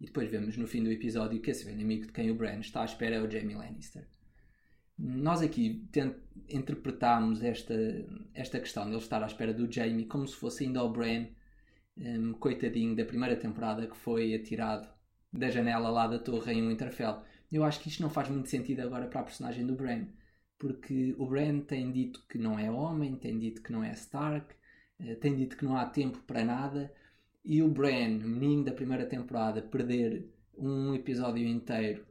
E 0.00 0.06
depois 0.06 0.30
vemos 0.30 0.56
no 0.56 0.66
fim 0.66 0.82
do 0.82 0.90
episódio 0.90 1.40
que 1.40 1.50
esse 1.50 1.64
velho 1.64 1.80
amigo 1.80 2.06
de 2.06 2.12
quem 2.12 2.30
o 2.30 2.34
Bran 2.34 2.58
está 2.58 2.82
à 2.82 2.84
espera 2.84 3.16
é 3.16 3.22
o 3.22 3.30
Jaime 3.30 3.54
Lannister. 3.54 4.06
Nós 4.98 5.42
aqui 5.42 5.86
interpretámos 6.48 7.42
esta, 7.42 7.74
esta 8.34 8.58
questão 8.58 8.84
de 8.84 8.90
ele 8.90 8.98
estar 8.98 9.22
à 9.22 9.26
espera 9.26 9.52
do 9.52 9.70
Jaime 9.70 10.06
como 10.06 10.26
se 10.26 10.34
fosse 10.34 10.64
ainda 10.64 10.82
o 10.82 10.90
Bran, 10.90 11.26
um, 11.96 12.32
coitadinho 12.32 12.96
da 12.96 13.04
primeira 13.04 13.36
temporada 13.36 13.86
que 13.86 13.96
foi 13.96 14.34
atirado 14.34 14.88
da 15.32 15.50
janela 15.50 15.88
lá 15.90 16.06
da 16.06 16.18
torre 16.18 16.52
em 16.52 16.66
Winterfell. 16.66 17.22
Eu 17.52 17.62
acho 17.62 17.80
que 17.80 17.88
isto 17.88 18.02
não 18.02 18.10
faz 18.10 18.28
muito 18.28 18.48
sentido 18.48 18.80
agora 18.80 19.06
para 19.06 19.20
a 19.20 19.24
personagem 19.24 19.66
do 19.66 19.74
Bran, 19.74 20.06
porque 20.58 21.14
o 21.18 21.26
Bran 21.26 21.60
tem 21.60 21.92
dito 21.92 22.24
que 22.28 22.38
não 22.38 22.58
é 22.58 22.70
homem, 22.70 23.16
tem 23.16 23.38
dito 23.38 23.62
que 23.62 23.72
não 23.72 23.84
é 23.84 23.92
Stark, 23.92 24.54
eh, 24.98 25.14
tem 25.16 25.36
dito 25.36 25.56
que 25.56 25.64
não 25.64 25.76
há 25.76 25.86
tempo 25.86 26.18
para 26.26 26.44
nada 26.44 26.92
e 27.44 27.62
o 27.62 27.68
Bran, 27.68 28.18
menino 28.18 28.64
da 28.64 28.72
primeira 28.72 29.06
temporada, 29.06 29.62
perder 29.62 30.28
um 30.56 30.94
episódio 30.94 31.46
inteiro 31.46 32.04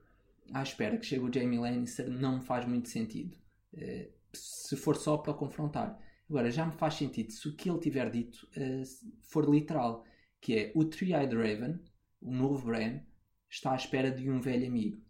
à 0.54 0.62
espera 0.62 0.98
que 0.98 1.06
chegue 1.06 1.24
o 1.24 1.34
Jamie 1.34 1.60
Lannister 1.60 2.10
não 2.10 2.42
faz 2.42 2.66
muito 2.66 2.90
sentido. 2.90 3.38
Eh, 3.74 4.10
se 4.34 4.76
for 4.76 4.96
só 4.96 5.18
para 5.18 5.34
confrontar. 5.34 6.00
Agora, 6.30 6.52
já 6.52 6.66
me 6.66 6.74
faz 6.74 6.96
sentido 6.96 7.32
se 7.32 7.48
o 7.48 7.56
que 7.56 7.70
ele 7.70 7.80
tiver 7.80 8.10
dito 8.10 8.48
eh, 8.56 8.84
for 9.30 9.50
literal, 9.50 10.04
que 10.42 10.54
é 10.58 10.72
o 10.76 10.86
Three-Eyed 10.86 11.36
Raven, 11.36 11.80
o 12.22 12.34
novo 12.34 12.66
Bran, 12.66 13.02
está 13.50 13.74
à 13.74 13.76
espera 13.76 14.12
de 14.12 14.30
um 14.30 14.40
velho 14.40 14.68
amigo. 14.68 15.02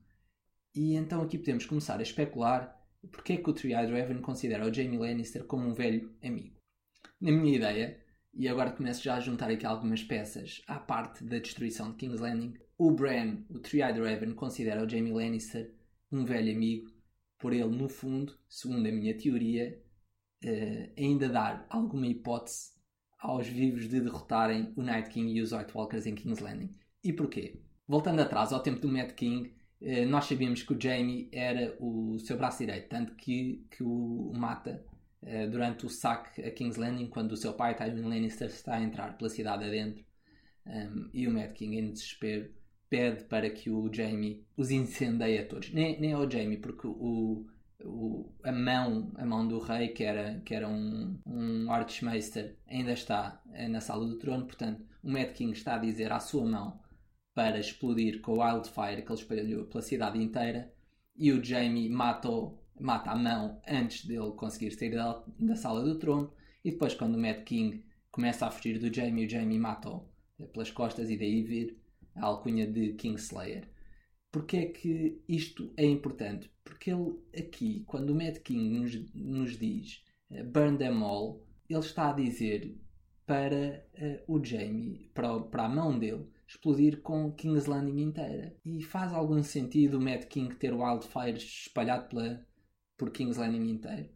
E 0.74 0.96
então 0.96 1.22
aqui 1.22 1.38
podemos 1.38 1.66
começar 1.66 2.00
a 2.00 2.04
especular 2.04 2.76
porque 3.12 3.34
é 3.34 3.38
que 3.38 3.50
o 3.50 3.54
Three-Eyed 3.54 3.92
Raven 3.92 4.22
considera 4.22 4.68
o 4.68 4.74
Jamie 4.74 4.98
Lannister 4.98 5.44
como 5.46 5.68
um 5.68 5.74
velho 5.74 6.14
amigo. 6.24 6.56
Na 7.20 7.32
minha 7.32 7.56
ideia, 7.56 8.00
e 8.34 8.48
agora 8.48 8.72
começo 8.72 9.04
já 9.04 9.16
a 9.16 9.20
juntar 9.20 9.50
aqui 9.50 9.66
algumas 9.66 10.04
peças 10.04 10.62
à 10.68 10.80
parte 10.80 11.24
da 11.24 11.40
destruição 11.40 11.92
de 11.92 11.98
King's 11.98 12.20
Landing. 12.20 12.54
O 12.78 12.92
Bran, 12.92 13.44
o 13.50 13.60
Three-Eyed 13.60 14.00
Raven, 14.00 14.34
considera 14.34 14.84
o 14.84 14.90
Jaime 14.90 15.12
Lannister 15.12 15.74
um 16.12 16.26
velho 16.26 16.54
amigo, 16.54 16.92
por 17.38 17.54
ele, 17.54 17.66
no 17.66 17.88
fundo, 17.88 18.38
segundo 18.48 18.88
a 18.88 18.92
minha 18.92 19.18
teoria, 19.18 19.82
uh, 20.44 20.94
ainda 20.98 21.30
dar 21.30 21.66
alguma 21.70 22.08
hipótese 22.08 22.74
aos 23.20 23.48
vivos 23.48 23.90
de 23.90 24.00
derrotarem 24.00 24.74
o 24.76 24.82
Night 24.82 25.10
King 25.10 25.34
e 25.34 25.42
os 25.42 25.52
White 25.52 25.76
Walkers 25.76 26.06
em 26.06 26.16
King's 26.16 26.40
Landing. 26.40 26.76
E 27.04 27.14
porquê? 27.14 27.62
Voltando 27.88 28.22
atrás 28.22 28.52
ao 28.52 28.62
tempo 28.62 28.80
do 28.80 28.88
Mad 28.88 29.12
King, 29.12 29.54
nós 30.08 30.26
sabíamos 30.26 30.64
que 30.64 30.74
o 30.74 30.82
Jamie 30.82 31.30
era 31.32 31.76
o 31.80 32.18
seu 32.20 32.38
braço 32.38 32.60
direito, 32.60 32.90
tanto 32.90 33.14
que, 33.16 33.66
que 33.70 33.84
o 33.84 34.32
mata 34.36 34.84
eh, 35.22 35.48
durante 35.48 35.86
o 35.86 35.90
saque 35.90 36.42
a 36.42 36.52
King's 36.52 36.78
Landing, 36.78 37.08
quando 37.08 37.32
o 37.32 37.38
seu 37.38 37.54
pai, 37.54 37.76
Tywin 37.76 38.02
Lannister, 38.02 38.48
está 38.48 38.76
a 38.76 38.82
entrar 38.82 39.18
pela 39.18 39.30
cidade 39.30 39.64
adentro. 39.64 40.04
Um, 40.66 41.10
e 41.14 41.28
o 41.28 41.32
Mad 41.32 41.52
King, 41.54 41.78
em 41.78 41.92
desespero, 41.92 42.52
pede 42.90 43.24
para 43.26 43.50
que 43.50 43.70
o 43.70 43.92
Jamie 43.94 44.46
os 44.58 44.72
incendeie 44.72 45.40
a 45.40 45.48
todos. 45.48 45.72
Nem, 45.72 46.00
nem 46.00 46.12
é 46.12 46.18
o 46.18 46.30
Jamie, 46.30 46.58
porque 46.58 46.88
o, 46.88 47.46
o, 47.84 48.32
a 48.44 48.52
mão 48.52 49.12
a 49.16 49.26
mão 49.26 49.48
do 49.48 49.60
rei, 49.60 49.90
que 49.90 50.04
era, 50.04 50.40
que 50.46 50.54
era 50.54 50.68
um, 50.68 51.20
um 51.26 51.72
Archmeister, 51.72 52.56
ainda 52.68 52.94
está 52.94 53.42
eh, 53.54 53.68
na 53.68 53.82
sala 53.82 54.06
do 54.06 54.18
trono. 54.18 54.46
Portanto, 54.46 54.84
o 55.04 55.12
Mad 55.12 55.32
King 55.34 55.54
está 55.54 55.76
a 55.76 55.80
dizer 55.80 56.12
à 56.12 56.20
sua 56.20 56.46
mão 56.46 56.80
para 57.36 57.60
explodir 57.60 58.22
com 58.22 58.32
o 58.32 58.42
Wildfire 58.42 59.04
que 59.04 59.12
ele 59.12 59.20
espalhou 59.20 59.66
pela 59.66 59.84
cidade 59.84 60.18
inteira. 60.18 60.74
E 61.16 61.32
o 61.32 61.44
Jamie 61.44 61.90
mata, 61.90 62.30
mata 62.80 63.12
a 63.12 63.16
mão 63.16 63.62
antes 63.68 64.06
dele 64.06 64.32
conseguir 64.32 64.72
sair 64.72 64.96
da, 64.96 65.22
da 65.38 65.56
sala 65.56 65.84
do 65.84 66.00
trono. 66.00 66.34
E 66.64 66.72
depois, 66.72 66.96
quando 66.96 67.16
o 67.16 67.20
Mad 67.20 67.44
King 67.44 67.84
começa 68.10 68.48
a 68.48 68.52
fugir 68.52 68.80
do 68.80 68.92
Jamie, 68.92 69.26
o 69.26 69.30
Jamie 69.30 69.60
mata-o 69.60 70.10
pelas 70.54 70.72
costas 70.72 71.10
e 71.10 71.18
daí 71.18 71.44
vir 71.44 71.78
a 72.16 72.26
alcunha 72.26 72.66
de 72.66 72.94
Kingslayer. 72.94 73.68
Porquê 74.32 74.58
é 74.58 74.66
que 74.68 75.22
isto 75.28 75.74
é 75.76 75.86
importante? 75.86 76.50
Porque 76.64 76.92
ele 76.92 77.20
aqui, 77.38 77.84
quando 77.86 78.12
o 78.12 78.16
Mad 78.16 78.38
King 78.38 78.80
nos, 78.80 79.14
nos 79.14 79.58
diz 79.58 80.04
uh, 80.32 80.44
burn 80.44 80.78
them 80.78 81.04
all, 81.04 81.46
ele 81.70 81.80
está 81.80 82.10
a 82.10 82.14
dizer 82.14 82.78
para 83.26 83.86
uh, 83.94 84.34
o 84.34 84.44
Jamie, 84.44 85.10
para, 85.14 85.40
para 85.40 85.66
a 85.66 85.70
mão 85.70 85.98
dele, 85.98 86.28
explodir 86.48 87.02
com 87.02 87.32
King's 87.32 87.66
Landing 87.66 88.02
inteira. 88.02 88.56
E 88.64 88.84
faz 88.84 89.14
algum 89.14 89.42
sentido 89.44 89.98
o 89.98 90.02
Mad 90.02 90.26
King 90.26 90.56
ter 90.56 90.74
wildfires 90.74 91.44
espalhado 91.44 92.08
pela, 92.10 92.46
por 92.98 93.12
King's 93.12 93.38
Landing 93.38 93.70
inteiro? 93.70 94.10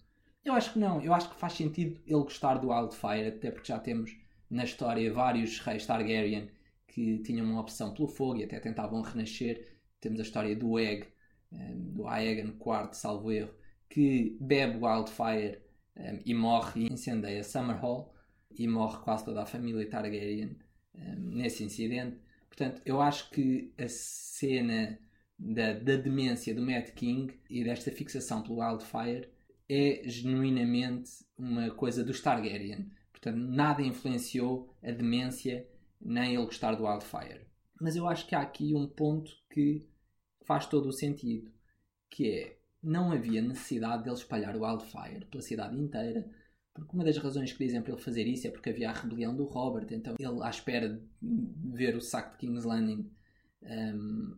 Eu 0.43 0.53
acho 0.53 0.73
que 0.73 0.79
não. 0.79 1.01
Eu 1.01 1.13
acho 1.13 1.29
que 1.29 1.39
faz 1.39 1.53
sentido 1.53 1.99
ele 2.05 2.23
gostar 2.23 2.55
do 2.55 2.69
wildfire, 2.69 3.27
até 3.27 3.51
porque 3.51 3.67
já 3.67 3.79
temos 3.79 4.15
na 4.49 4.63
história 4.63 5.11
vários 5.13 5.59
reis 5.59 5.85
Targaryen 5.85 6.49
que 6.87 7.19
tinham 7.19 7.45
uma 7.45 7.61
opção 7.61 7.93
pelo 7.93 8.07
fogo 8.07 8.37
e 8.37 8.43
até 8.43 8.59
tentavam 8.59 9.01
renascer. 9.01 9.77
Temos 9.99 10.19
a 10.19 10.23
história 10.23 10.55
do 10.55 10.79
Egg, 10.79 11.07
um, 11.51 11.93
do 11.93 12.07
Aegon 12.07 12.53
IV, 12.53 12.93
salvo 12.93 13.31
erro, 13.31 13.53
que 13.89 14.37
bebe 14.41 14.83
Wildfire 14.83 15.61
um, 15.95 16.19
e 16.25 16.33
morre 16.33 16.81
e 16.81 16.93
incendeia 16.93 17.43
Summerhall 17.43 18.13
e 18.51 18.67
morre 18.67 18.99
quase 19.03 19.25
toda 19.25 19.43
a 19.43 19.45
família 19.45 19.87
Targaryen 19.89 20.57
nesse 20.93 21.63
incidente. 21.63 22.17
Portanto, 22.47 22.81
eu 22.85 23.01
acho 23.01 23.29
que 23.29 23.73
a 23.77 23.87
cena 23.87 24.99
da, 25.37 25.73
da 25.73 25.95
demência 25.95 26.53
do 26.53 26.61
Mad 26.61 26.89
King 26.89 27.33
e 27.49 27.63
desta 27.63 27.91
fixação 27.91 28.43
pelo 28.43 28.59
Wildfire 28.59 29.29
é 29.69 30.01
genuinamente 30.05 31.11
uma 31.37 31.69
coisa 31.71 32.03
dos 32.03 32.19
Targaryen. 32.21 32.91
Portanto, 33.11 33.37
nada 33.37 33.81
influenciou 33.81 34.75
a 34.83 34.91
demência 34.91 35.67
nem 36.01 36.35
ele 36.35 36.45
gostar 36.45 36.75
do 36.75 36.85
Wildfire. 36.85 37.47
Mas 37.79 37.95
eu 37.95 38.07
acho 38.07 38.27
que 38.27 38.35
há 38.35 38.41
aqui 38.41 38.73
um 38.75 38.87
ponto 38.87 39.31
que 39.49 39.87
faz 40.45 40.65
todo 40.65 40.89
o 40.89 40.93
sentido, 40.93 41.51
que 42.09 42.27
é 42.29 42.59
não 42.81 43.11
havia 43.11 43.41
necessidade 43.41 44.03
de 44.03 44.09
ele 44.09 44.15
espalhar 44.15 44.55
o 44.55 44.65
Wildfire 44.65 45.25
pela 45.25 45.43
cidade 45.43 45.77
inteira, 45.77 46.29
porque 46.79 46.95
uma 46.95 47.03
das 47.03 47.17
razões 47.17 47.51
que 47.53 47.63
dizem 47.63 47.81
para 47.81 47.93
ele 47.93 48.01
fazer 48.01 48.27
isso 48.27 48.47
é 48.47 48.51
porque 48.51 48.69
havia 48.69 48.89
a 48.89 48.93
rebelião 48.93 49.35
do 49.35 49.45
Robert, 49.45 49.87
então 49.91 50.15
ele, 50.17 50.43
à 50.43 50.49
espera 50.49 50.89
de 50.89 51.01
ver 51.71 51.95
o 51.95 52.01
saco 52.01 52.31
de 52.31 52.37
King's 52.37 52.65
Landing, 52.65 53.09
um, 53.61 54.35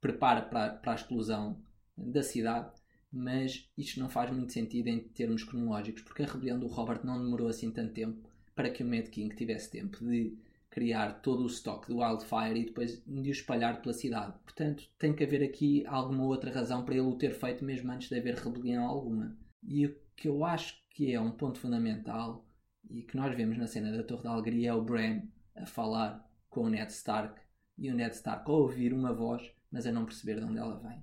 prepara 0.00 0.42
para, 0.42 0.70
para 0.70 0.92
a 0.92 0.94
explosão 0.94 1.60
da 1.96 2.22
cidade 2.22 2.70
mas 3.12 3.68
isto 3.76 3.98
não 3.98 4.08
faz 4.08 4.30
muito 4.30 4.52
sentido 4.52 4.88
em 4.88 5.00
termos 5.00 5.42
cronológicos, 5.42 6.02
porque 6.02 6.22
a 6.22 6.26
rebelião 6.26 6.58
do 6.58 6.66
Robert 6.66 7.00
não 7.04 7.18
demorou 7.18 7.48
assim 7.48 7.70
tanto 7.70 7.94
tempo 7.94 8.28
para 8.54 8.70
que 8.70 8.82
o 8.82 8.86
Mad 8.86 9.08
King 9.08 9.34
tivesse 9.34 9.70
tempo 9.70 10.04
de 10.04 10.36
criar 10.70 11.20
todo 11.22 11.42
o 11.42 11.46
estoque 11.46 11.88
do 11.88 11.98
Wildfire 11.98 12.60
e 12.60 12.66
depois 12.66 13.02
de 13.04 13.28
o 13.28 13.32
espalhar 13.32 13.80
pela 13.80 13.94
cidade. 13.94 14.34
Portanto, 14.44 14.84
tem 14.98 15.14
que 15.14 15.24
haver 15.24 15.42
aqui 15.42 15.84
alguma 15.86 16.24
outra 16.24 16.52
razão 16.52 16.84
para 16.84 16.94
ele 16.94 17.06
o 17.06 17.16
ter 17.16 17.32
feito 17.32 17.64
mesmo 17.64 17.90
antes 17.90 18.08
de 18.08 18.18
haver 18.18 18.34
rebelião 18.34 18.84
alguma. 18.84 19.34
E 19.62 19.86
o 19.86 19.96
que 20.16 20.28
eu 20.28 20.44
acho 20.44 20.82
que 20.90 21.12
é 21.12 21.20
um 21.20 21.30
ponto 21.30 21.58
fundamental 21.58 22.44
e 22.90 23.02
que 23.02 23.16
nós 23.16 23.34
vemos 23.36 23.58
na 23.58 23.66
cena 23.66 23.96
da 23.96 24.02
Torre 24.02 24.22
da 24.22 24.30
Alegria 24.30 24.70
é 24.70 24.74
o 24.74 24.82
Bran 24.82 25.22
a 25.54 25.66
falar 25.66 26.26
com 26.48 26.62
o 26.62 26.68
Ned 26.68 26.90
Stark 26.92 27.40
e 27.76 27.90
o 27.90 27.94
Ned 27.94 28.14
Stark 28.14 28.50
a 28.50 28.54
ouvir 28.54 28.92
uma 28.92 29.12
voz, 29.12 29.42
mas 29.70 29.86
a 29.86 29.92
não 29.92 30.04
perceber 30.04 30.40
de 30.40 30.44
onde 30.44 30.58
ela 30.58 30.78
vem. 30.78 31.02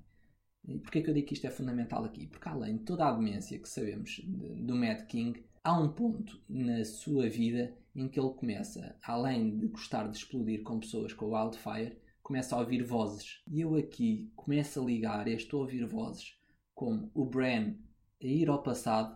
E 0.68 0.80
porquê 0.80 1.02
que 1.02 1.10
eu 1.10 1.14
digo 1.14 1.28
que 1.28 1.34
isto 1.34 1.46
é 1.46 1.52
fundamental 1.52 2.04
aqui? 2.04 2.28
Porque 2.28 2.50
além 2.50 2.78
de 2.78 2.84
toda 2.84 3.06
a 3.06 3.14
demência 3.14 3.60
que 3.60 3.70
sabemos 3.70 4.20
do 4.26 4.76
Mad 4.76 5.06
King, 5.06 5.46
há 5.64 5.80
um 5.80 5.90
ponto 5.90 6.42
na 6.50 6.84
sua 6.84 7.30
vida 7.30 7.76
em 7.96 8.08
que 8.08 8.20
ele 8.20 8.34
começa, 8.34 8.96
além 9.04 9.58
de 9.58 9.68
gostar 9.68 10.08
de 10.08 10.18
explodir 10.18 10.64
com 10.64 10.80
pessoas 10.80 11.14
com 11.14 11.26
o 11.26 11.36
Wildfire, 11.36 11.98
começa 12.24 12.56
a 12.56 12.60
ouvir 12.60 12.84
vozes. 12.84 13.44
E 13.48 13.62
eu 13.62 13.76
aqui 13.76 14.32
começo 14.36 14.82
a 14.82 14.84
ligar 14.84 15.28
este 15.28 15.56
ouvir 15.56 15.86
vozes 15.86 16.36
como 16.74 17.10
o 17.14 17.24
Bran 17.24 17.76
a 18.22 18.26
ir 18.26 18.50
ao 18.50 18.62
passado 18.62 19.16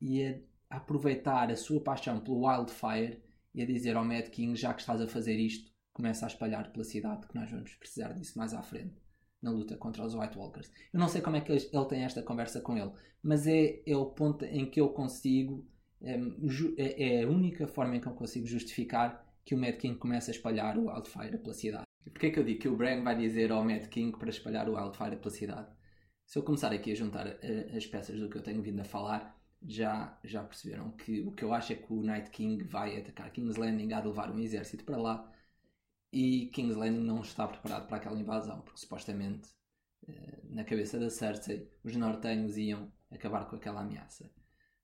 e 0.00 0.24
a 0.24 0.76
aproveitar 0.76 1.50
a 1.50 1.56
sua 1.56 1.80
paixão 1.80 2.20
pelo 2.20 2.46
Wildfire 2.46 3.22
e 3.54 3.62
a 3.62 3.66
dizer 3.66 3.96
ao 3.96 4.04
Mad 4.04 4.28
King, 4.28 4.54
já 4.58 4.74
que 4.74 4.80
estás 4.80 5.00
a 5.00 5.08
fazer 5.08 5.36
isto, 5.38 5.72
começa 5.92 6.26
a 6.26 6.28
espalhar 6.28 6.70
pela 6.72 6.84
cidade, 6.84 7.26
que 7.26 7.34
nós 7.34 7.50
vamos 7.50 7.74
precisar 7.74 8.12
disso 8.12 8.38
mais 8.38 8.52
à 8.52 8.62
frente 8.62 8.94
na 9.42 9.50
luta 9.50 9.76
contra 9.76 10.04
os 10.04 10.14
White 10.14 10.36
Walkers. 10.36 10.70
Eu 10.92 11.00
não 11.00 11.08
sei 11.08 11.20
como 11.20 11.36
é 11.36 11.40
que 11.40 11.52
ele, 11.52 11.86
tem 11.88 12.02
esta 12.02 12.22
conversa 12.22 12.60
com 12.60 12.76
ele, 12.76 12.92
mas 13.22 13.46
é, 13.46 13.82
é 13.86 13.96
o 13.96 14.06
ponto 14.06 14.44
em 14.44 14.68
que 14.68 14.80
eu 14.80 14.88
consigo, 14.90 15.66
ehm, 16.02 16.36
é, 16.76 17.20
é 17.20 17.24
a 17.24 17.28
única 17.28 17.66
forma 17.66 17.96
em 17.96 18.00
que 18.00 18.08
eu 18.08 18.14
consigo 18.14 18.46
justificar 18.46 19.24
que 19.44 19.54
o 19.54 19.58
Mad 19.58 19.76
King 19.76 19.96
começa 19.96 20.30
a 20.30 20.34
espalhar 20.34 20.76
o 20.76 20.88
Wildfire 20.88 21.38
pela 21.38 21.54
cidade. 21.54 21.86
Porquê 22.04 22.26
é 22.26 22.30
que 22.30 22.38
eu 22.38 22.44
digo 22.44 22.60
que 22.60 22.68
o 22.68 22.76
Bran 22.76 23.02
vai 23.02 23.16
dizer 23.16 23.52
ao 23.52 23.64
Mad 23.64 23.86
King 23.86 24.16
para 24.18 24.30
espalhar 24.30 24.68
o 24.68 24.74
Wildfire 24.74 25.16
pela 25.16 25.30
cidade? 25.30 25.75
Se 26.26 26.38
eu 26.38 26.42
começar 26.42 26.72
aqui 26.72 26.92
a 26.92 26.94
juntar 26.94 27.26
eh, 27.42 27.72
as 27.76 27.86
peças 27.86 28.18
do 28.18 28.28
que 28.28 28.36
eu 28.36 28.42
tenho 28.42 28.60
vindo 28.60 28.80
a 28.80 28.84
falar, 28.84 29.40
já, 29.62 30.18
já 30.24 30.42
perceberam 30.42 30.90
que 30.92 31.20
o 31.20 31.32
que 31.32 31.44
eu 31.44 31.52
acho 31.54 31.72
é 31.72 31.76
que 31.76 31.92
o 31.92 32.02
Night 32.02 32.30
King 32.30 32.62
vai 32.64 32.98
atacar 32.98 33.30
King's 33.30 33.56
Landing, 33.56 33.92
há 33.92 34.00
de 34.00 34.08
levar 34.08 34.30
um 34.30 34.38
exército 34.38 34.84
para 34.84 34.96
lá 34.96 35.32
e 36.12 36.46
King's 36.52 36.76
Landing 36.76 37.00
não 37.00 37.20
está 37.20 37.46
preparado 37.46 37.86
para 37.86 37.98
aquela 37.98 38.18
invasão, 38.18 38.60
porque 38.62 38.80
supostamente 38.80 39.48
eh, 40.08 40.40
na 40.50 40.64
cabeça 40.64 40.98
da 40.98 41.10
Cersei 41.10 41.70
os 41.84 41.94
nortenhos 41.96 42.56
iam 42.56 42.92
acabar 43.10 43.48
com 43.48 43.56
aquela 43.56 43.82
ameaça. 43.82 44.30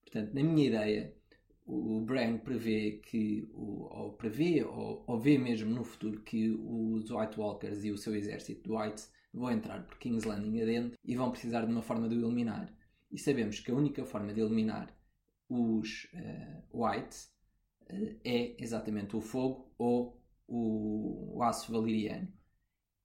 Portanto, 0.02 0.32
na 0.34 0.42
minha 0.42 0.68
ideia, 0.68 1.14
o 1.66 2.00
Bran 2.02 2.38
prevê 2.38 3.00
que, 3.04 3.48
ou 3.52 4.12
prevê, 4.12 4.62
ou, 4.64 5.04
ou 5.06 5.18
vê 5.18 5.38
mesmo 5.38 5.70
no 5.70 5.84
futuro, 5.84 6.20
que 6.22 6.50
os 6.50 7.10
White 7.10 7.38
Walkers 7.38 7.84
e 7.84 7.90
o 7.90 7.98
seu 7.98 8.14
exército 8.14 8.62
de 8.62 8.70
Whites 8.70 9.10
vão 9.32 9.50
entrar 9.50 9.82
por 9.84 9.98
King's 9.98 10.24
Landing 10.24 10.60
adentro 10.60 10.98
e 11.04 11.16
vão 11.16 11.30
precisar 11.30 11.64
de 11.64 11.72
uma 11.72 11.82
forma 11.82 12.08
de 12.08 12.16
o 12.16 12.18
eliminar. 12.18 12.72
E 13.10 13.18
sabemos 13.18 13.60
que 13.60 13.70
a 13.70 13.74
única 13.74 14.04
forma 14.04 14.32
de 14.32 14.40
eliminar 14.40 14.94
os 15.48 16.08
uh, 16.14 16.82
Whites 16.84 17.32
uh, 17.90 18.20
é 18.24 18.62
exatamente 18.62 19.16
o 19.16 19.20
fogo 19.20 19.72
ou 19.78 20.20
o, 20.46 21.36
o 21.36 21.42
aço 21.42 21.72
valeriano. 21.72 22.28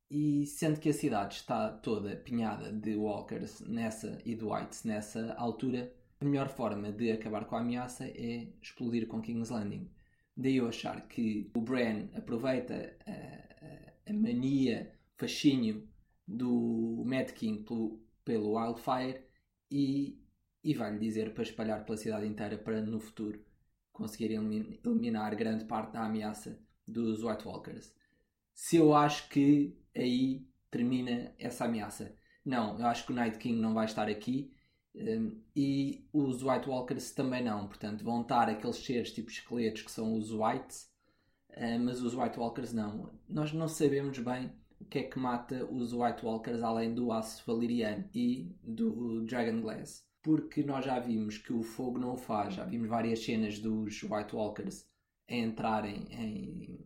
E 0.09 0.45
sendo 0.45 0.79
que 0.79 0.89
a 0.89 0.93
cidade 0.93 1.35
está 1.35 1.69
toda 1.69 2.15
pinhada 2.15 2.71
de 2.71 2.95
walkers 2.95 3.59
nessa 3.61 4.21
e 4.23 4.35
de 4.35 4.45
whites 4.45 4.85
nessa 4.85 5.33
altura, 5.33 5.93
a 6.21 6.25
melhor 6.25 6.47
forma 6.47 6.91
de 6.91 7.11
acabar 7.11 7.45
com 7.45 7.57
a 7.57 7.59
ameaça 7.59 8.07
é 8.07 8.47
explodir 8.61 9.07
com 9.07 9.21
King's 9.21 9.49
Landing. 9.49 9.91
Daí 10.35 10.57
eu 10.57 10.67
achar 10.67 11.07
que 11.07 11.51
o 11.53 11.61
Bran 11.61 12.07
aproveita 12.13 12.95
a, 13.05 13.11
a, 13.11 14.11
a 14.11 14.13
mania, 14.13 14.93
fascínio 15.17 15.85
do 16.27 17.03
Mad 17.05 17.31
King 17.31 17.63
pelo, 17.63 18.03
pelo 18.25 18.57
Wildfire 18.57 19.23
e, 19.71 20.19
e 20.63 20.73
vai-lhe 20.73 20.99
dizer 20.99 21.33
para 21.33 21.43
espalhar 21.43 21.85
pela 21.85 21.97
cidade 21.97 22.27
inteira 22.27 22.57
para 22.57 22.81
no 22.81 22.99
futuro 22.99 23.43
conseguir 23.91 24.33
eliminar 24.33 25.35
grande 25.35 25.65
parte 25.65 25.93
da 25.93 26.05
ameaça 26.05 26.59
dos 26.87 27.23
White 27.23 27.47
Walkers. 27.47 27.93
Se 28.53 28.75
eu 28.77 28.93
acho 28.93 29.29
que 29.29 29.77
aí 29.95 30.47
termina 30.69 31.33
essa 31.39 31.65
ameaça. 31.65 32.15
Não, 32.45 32.79
eu 32.79 32.85
acho 32.85 33.05
que 33.05 33.11
o 33.11 33.15
Night 33.15 33.37
King 33.37 33.59
não 33.59 33.73
vai 33.73 33.85
estar 33.85 34.07
aqui 34.07 34.53
um, 34.95 35.41
e 35.55 36.07
os 36.13 36.43
White 36.43 36.69
Walkers 36.69 37.11
também 37.11 37.43
não. 37.43 37.67
Portanto, 37.67 38.03
vão 38.03 38.21
estar 38.21 38.49
aqueles 38.49 38.77
seres 38.77 39.11
tipo 39.11 39.29
esqueletos 39.29 39.81
que 39.81 39.91
são 39.91 40.15
os 40.15 40.31
Whites, 40.31 40.89
um, 41.57 41.85
mas 41.85 42.01
os 42.01 42.13
White 42.13 42.39
Walkers 42.39 42.73
não. 42.73 43.11
Nós 43.27 43.51
não 43.51 43.67
sabemos 43.67 44.17
bem 44.19 44.51
o 44.79 44.85
que 44.85 44.99
é 44.99 45.03
que 45.03 45.19
mata 45.19 45.65
os 45.65 45.93
White 45.93 46.25
Walkers 46.25 46.61
além 46.63 46.93
do 46.93 47.11
aço 47.11 47.43
valeriano 47.45 48.09
e 48.13 48.55
do 48.63 49.25
Dragon 49.25 49.61
Glass. 49.61 50.05
porque 50.21 50.61
nós 50.63 50.83
já 50.85 50.99
vimos 50.99 51.37
que 51.37 51.53
o 51.53 51.63
fogo 51.63 51.97
não 51.97 52.13
o 52.13 52.17
faz. 52.17 52.55
Já 52.55 52.65
vimos 52.65 52.89
várias 52.89 53.23
cenas 53.23 53.59
dos 53.59 54.03
White 54.03 54.35
Walkers 54.35 54.85
a 55.29 55.35
entrarem 55.35 56.05
em 56.11 56.85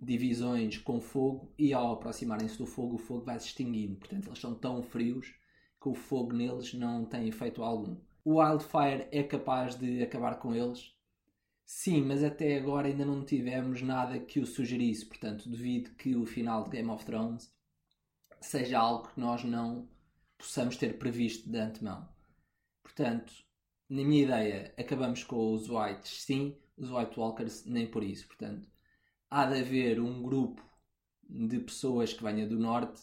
divisões 0.00 0.78
com 0.78 1.00
fogo 1.00 1.52
e 1.58 1.72
ao 1.72 1.92
aproximarem-se 1.92 2.56
do 2.56 2.66
fogo, 2.66 2.94
o 2.94 2.98
fogo 2.98 3.24
vai 3.24 3.38
se 3.38 3.48
extinguindo. 3.48 3.96
Portanto, 3.96 4.26
eles 4.28 4.38
são 4.38 4.54
tão 4.54 4.82
frios 4.82 5.34
que 5.80 5.88
o 5.88 5.94
fogo 5.94 6.32
neles 6.32 6.72
não 6.74 7.04
tem 7.04 7.28
efeito 7.28 7.62
algum. 7.62 7.96
O 8.24 8.40
Wildfire 8.40 9.08
é 9.12 9.22
capaz 9.22 9.74
de 9.74 10.02
acabar 10.02 10.38
com 10.38 10.54
eles? 10.54 10.94
Sim, 11.70 12.00
mas 12.02 12.24
até 12.24 12.56
agora 12.56 12.88
ainda 12.88 13.04
não 13.04 13.22
tivemos 13.22 13.82
nada 13.82 14.18
que 14.18 14.40
o 14.40 14.46
sugerisse. 14.46 15.04
Portanto, 15.04 15.48
devido 15.50 15.94
que 15.96 16.16
o 16.16 16.24
final 16.24 16.64
de 16.64 16.70
Game 16.70 16.88
of 16.90 17.04
Thrones 17.04 17.52
seja 18.40 18.78
algo 18.78 19.08
que 19.08 19.20
nós 19.20 19.44
não 19.44 19.86
possamos 20.38 20.76
ter 20.78 20.98
previsto 20.98 21.48
de 21.50 21.58
antemão. 21.58 22.08
Portanto, 22.82 23.34
na 23.88 24.02
minha 24.02 24.24
ideia, 24.24 24.74
acabamos 24.78 25.22
com 25.24 25.52
os 25.52 25.68
Whites, 25.68 26.22
sim, 26.22 26.56
os 26.76 26.90
White 26.90 27.20
Walkers, 27.20 27.66
nem 27.66 27.86
por 27.86 28.02
isso. 28.02 28.26
Portanto, 28.26 28.66
há 29.30 29.44
de 29.44 29.60
haver 29.60 30.00
um 30.00 30.22
grupo 30.22 30.62
de 31.28 31.60
pessoas 31.60 32.14
que 32.14 32.22
venha 32.22 32.46
do 32.46 32.58
norte, 32.58 33.02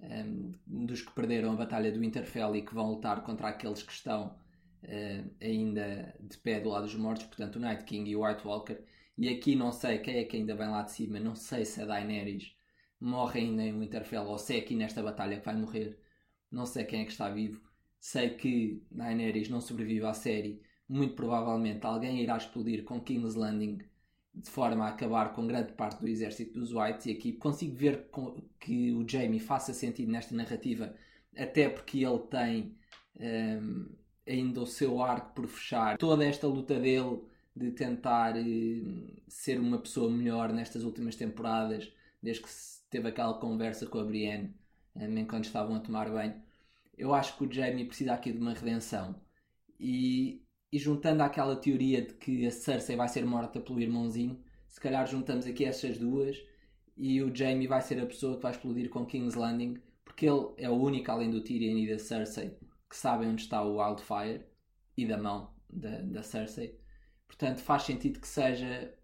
um, 0.00 0.52
dos 0.66 1.00
que 1.00 1.12
perderam 1.12 1.52
a 1.52 1.56
batalha 1.56 1.90
do 1.90 2.00
Winterfell 2.00 2.56
e 2.56 2.62
que 2.62 2.74
vão 2.74 2.90
lutar 2.90 3.22
contra 3.22 3.48
aqueles 3.48 3.82
que 3.82 3.92
estão 3.92 4.38
uh, 4.84 5.30
ainda 5.40 6.14
de 6.20 6.36
pé 6.38 6.60
do 6.60 6.70
lado 6.70 6.84
dos 6.84 6.94
mortos, 6.94 7.26
portanto, 7.26 7.56
o 7.56 7.60
Night 7.60 7.84
King 7.84 8.10
e 8.10 8.16
o 8.16 8.24
White 8.26 8.46
Walker. 8.46 8.78
E 9.18 9.28
aqui 9.28 9.54
não 9.54 9.72
sei 9.72 9.98
quem 9.98 10.18
é 10.18 10.24
que 10.24 10.36
ainda 10.36 10.54
vem 10.54 10.68
lá 10.68 10.82
de 10.82 10.92
cima, 10.92 11.20
não 11.20 11.34
sei 11.34 11.64
se 11.64 11.80
a 11.82 11.84
Daenerys 11.84 12.54
morre 13.00 13.40
ainda 13.40 13.62
em 13.62 13.78
Winterfell 13.78 14.24
ou 14.24 14.38
se 14.38 14.54
é 14.54 14.58
aqui 14.58 14.74
nesta 14.76 15.02
batalha 15.02 15.38
que 15.38 15.44
vai 15.44 15.56
morrer. 15.56 15.98
Não 16.50 16.66
sei 16.66 16.84
quem 16.84 17.00
é 17.02 17.04
que 17.04 17.12
está 17.12 17.28
vivo. 17.28 17.60
Sei 17.98 18.30
que 18.30 18.82
Daenerys 18.90 19.48
não 19.48 19.60
sobrevive 19.60 20.06
à 20.06 20.14
série. 20.14 20.62
Muito 20.88 21.14
provavelmente 21.14 21.84
alguém 21.84 22.22
irá 22.22 22.36
explodir 22.36 22.84
com 22.84 23.00
King's 23.00 23.34
Landing 23.34 23.78
de 24.34 24.50
forma 24.50 24.86
a 24.86 24.88
acabar 24.88 25.32
com 25.34 25.46
grande 25.46 25.72
parte 25.72 26.00
do 26.00 26.08
exército 26.08 26.58
dos 26.58 26.72
Whites. 26.72 27.06
E 27.06 27.12
aqui 27.12 27.32
consigo 27.32 27.74
ver 27.74 28.08
que 28.60 28.92
o 28.92 29.06
Jamie 29.06 29.40
faça 29.40 29.74
sentido 29.74 30.10
nesta 30.10 30.34
narrativa, 30.34 30.94
até 31.36 31.68
porque 31.68 32.04
ele 32.04 32.18
tem 32.30 32.76
um, 33.16 33.88
ainda 34.26 34.60
o 34.60 34.66
seu 34.66 35.02
arco 35.02 35.34
por 35.34 35.46
fechar. 35.46 35.98
Toda 35.98 36.24
esta 36.24 36.46
luta 36.46 36.78
dele 36.78 37.20
de 37.54 37.70
tentar 37.70 38.36
uh, 38.36 39.22
ser 39.28 39.60
uma 39.60 39.78
pessoa 39.78 40.10
melhor 40.10 40.52
nestas 40.52 40.84
últimas 40.84 41.16
temporadas, 41.16 41.92
desde 42.22 42.42
que 42.42 42.48
teve 42.90 43.08
aquela 43.08 43.34
conversa 43.34 43.86
com 43.86 43.98
a 43.98 44.04
Brienne 44.04 44.54
um, 44.96 45.18
enquanto 45.18 45.44
estavam 45.44 45.76
a 45.76 45.80
tomar 45.80 46.10
banho. 46.10 46.40
Eu 46.96 47.14
acho 47.14 47.36
que 47.36 47.44
o 47.44 47.52
Jamie 47.52 47.86
precisa 47.86 48.14
aqui 48.14 48.32
de 48.32 48.38
uma 48.38 48.54
redenção. 48.54 49.14
E, 49.78 50.42
e 50.70 50.78
juntando 50.78 51.22
àquela 51.22 51.56
teoria 51.56 52.02
de 52.02 52.14
que 52.14 52.46
a 52.46 52.50
Cersei 52.50 52.96
vai 52.96 53.08
ser 53.08 53.24
morta 53.24 53.60
pelo 53.60 53.80
irmãozinho, 53.80 54.42
se 54.68 54.80
calhar 54.80 55.06
juntamos 55.06 55.46
aqui 55.46 55.64
essas 55.64 55.98
duas 55.98 56.42
e 56.96 57.22
o 57.22 57.34
Jamie 57.34 57.66
vai 57.66 57.82
ser 57.82 58.00
a 58.00 58.06
pessoa 58.06 58.36
que 58.36 58.42
vai 58.42 58.52
explodir 58.52 58.88
com 58.88 59.04
King's 59.04 59.34
Landing, 59.34 59.78
porque 60.04 60.26
ele 60.26 60.48
é 60.58 60.70
o 60.70 60.74
único, 60.74 61.10
além 61.10 61.30
do 61.30 61.42
Tyrion 61.42 61.76
e 61.78 61.88
da 61.88 61.98
Cersei, 61.98 62.56
que 62.92 62.98
sabem 62.98 63.30
onde 63.30 63.40
está 63.40 63.64
o 63.64 63.78
Wildfire 63.78 64.44
e 64.98 65.06
da 65.06 65.16
mão 65.16 65.50
da, 65.70 66.02
da 66.02 66.22
Cersei. 66.22 66.78
Portanto, 67.26 67.62
faz 67.62 67.84
sentido 67.84 68.20
que 68.20 68.28
seja 68.28 68.94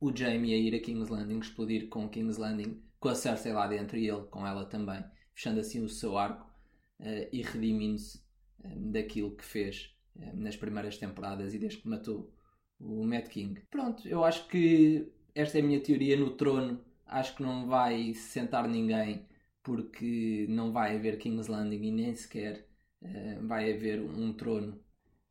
o 0.00 0.14
Jamie 0.14 0.52
a 0.52 0.58
ir 0.58 0.74
a 0.74 0.80
King's 0.80 1.08
Landing, 1.08 1.38
explodir 1.38 1.88
com 1.88 2.08
King's 2.08 2.36
Landing, 2.36 2.82
com 2.98 3.10
a 3.10 3.14
Cersei 3.14 3.52
lá 3.52 3.68
dentro 3.68 3.96
e 3.96 4.08
ele 4.08 4.24
com 4.24 4.44
ela 4.44 4.66
também, 4.66 5.04
fechando 5.32 5.60
assim 5.60 5.84
o 5.84 5.88
seu 5.88 6.18
arco 6.18 6.50
uh, 6.98 7.28
e 7.32 7.42
redimindo-se 7.42 8.18
uh, 8.64 8.90
daquilo 8.90 9.36
que 9.36 9.44
fez 9.44 9.96
uh, 10.16 10.36
nas 10.36 10.56
primeiras 10.56 10.98
temporadas 10.98 11.54
e 11.54 11.60
desde 11.60 11.78
que 11.78 11.88
matou 11.88 12.34
o 12.80 13.06
Mad 13.06 13.28
King. 13.28 13.62
Pronto, 13.70 14.08
eu 14.08 14.24
acho 14.24 14.48
que 14.48 15.12
esta 15.32 15.58
é 15.58 15.60
a 15.60 15.64
minha 15.64 15.80
teoria 15.80 16.16
no 16.16 16.30
trono. 16.36 16.84
Acho 17.06 17.36
que 17.36 17.42
não 17.44 17.68
vai 17.68 18.14
sentar 18.14 18.68
ninguém 18.68 19.28
porque 19.64 20.46
não 20.48 20.70
vai 20.70 20.94
haver 20.94 21.18
King's 21.18 21.48
Landing 21.48 21.82
e 21.82 21.90
nem 21.90 22.14
sequer 22.14 22.68
uh, 23.02 23.46
vai 23.46 23.72
haver 23.72 24.00
um 24.00 24.32
trono 24.32 24.78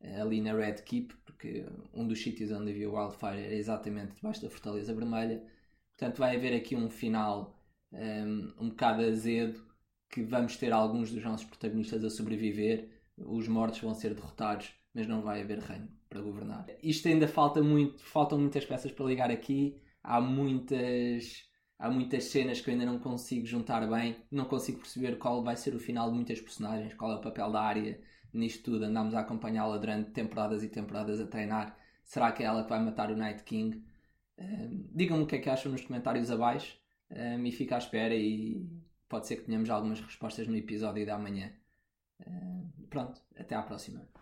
uh, 0.02 0.20
ali 0.20 0.42
na 0.42 0.52
Red 0.52 0.82
Keep, 0.82 1.14
porque 1.24 1.64
um 1.94 2.06
dos 2.06 2.20
sítios 2.22 2.50
onde 2.50 2.72
havia 2.72 2.90
o 2.90 2.96
Wildfire 2.96 3.44
era 3.44 3.54
exatamente 3.54 4.16
debaixo 4.16 4.42
da 4.42 4.50
Fortaleza 4.50 4.92
Vermelha. 4.92 5.42
Portanto, 5.90 6.18
vai 6.18 6.36
haver 6.36 6.54
aqui 6.54 6.74
um 6.74 6.90
final 6.90 7.56
um, 7.92 7.96
ehm, 7.96 8.52
um 8.60 8.68
bocado 8.70 9.02
azedo, 9.02 9.64
que 10.10 10.22
vamos 10.22 10.56
ter 10.56 10.72
alguns 10.72 11.10
dos 11.12 11.22
nossos 11.22 11.46
protagonistas 11.46 12.04
a 12.04 12.10
sobreviver, 12.10 12.88
os 13.16 13.46
mortos 13.46 13.80
vão 13.80 13.94
ser 13.94 14.14
derrotados, 14.14 14.72
mas 14.92 15.06
não 15.06 15.22
vai 15.22 15.42
haver 15.42 15.60
reino 15.60 15.88
para 16.08 16.20
governar. 16.20 16.66
Isto 16.82 17.08
ainda 17.08 17.28
falta 17.28 17.62
muito, 17.62 18.02
faltam 18.02 18.38
muitas 18.38 18.64
peças 18.64 18.90
para 18.90 19.06
ligar 19.06 19.30
aqui, 19.30 19.80
há 20.02 20.20
muitas 20.20 21.44
há 21.78 21.90
muitas 21.90 22.24
cenas 22.24 22.60
que 22.60 22.70
eu 22.70 22.72
ainda 22.72 22.86
não 22.86 22.98
consigo 22.98 23.46
juntar 23.46 23.86
bem, 23.88 24.16
não 24.30 24.44
consigo 24.44 24.78
perceber 24.78 25.18
qual 25.18 25.42
vai 25.42 25.56
ser 25.56 25.74
o 25.74 25.80
final 25.80 26.10
de 26.10 26.16
muitas 26.16 26.40
personagens, 26.40 26.94
qual 26.94 27.12
é 27.12 27.16
o 27.16 27.20
papel 27.20 27.50
da 27.50 27.60
área 27.60 28.00
nisto 28.34 28.64
tudo. 28.64 28.84
Andámos 28.84 29.14
a 29.14 29.20
acompanhá-la 29.20 29.78
durante 29.78 30.10
temporadas 30.10 30.62
e 30.62 30.68
temporadas 30.68 31.20
a 31.20 31.26
treinar. 31.26 31.78
Será 32.04 32.32
que 32.32 32.42
é 32.42 32.46
ela 32.46 32.64
que 32.64 32.70
vai 32.70 32.80
matar 32.82 33.10
o 33.10 33.16
Night 33.16 33.44
King? 33.44 33.82
Um, 34.38 34.88
Digam-me 34.92 35.24
o 35.24 35.26
que 35.26 35.36
é 35.36 35.38
que 35.38 35.48
acham 35.48 35.72
nos 35.72 35.82
comentários 35.82 36.30
abaixo 36.30 36.76
um, 37.10 37.46
e 37.46 37.52
fico 37.52 37.74
à 37.74 37.78
espera 37.78 38.14
e 38.14 38.68
pode 39.08 39.26
ser 39.26 39.36
que 39.36 39.44
tenhamos 39.44 39.70
algumas 39.70 40.00
respostas 40.00 40.48
no 40.48 40.56
episódio 40.56 41.06
da 41.06 41.18
manhã. 41.18 41.52
Um, 42.26 42.70
pronto, 42.90 43.20
até 43.36 43.54
à 43.54 43.62
próxima. 43.62 44.13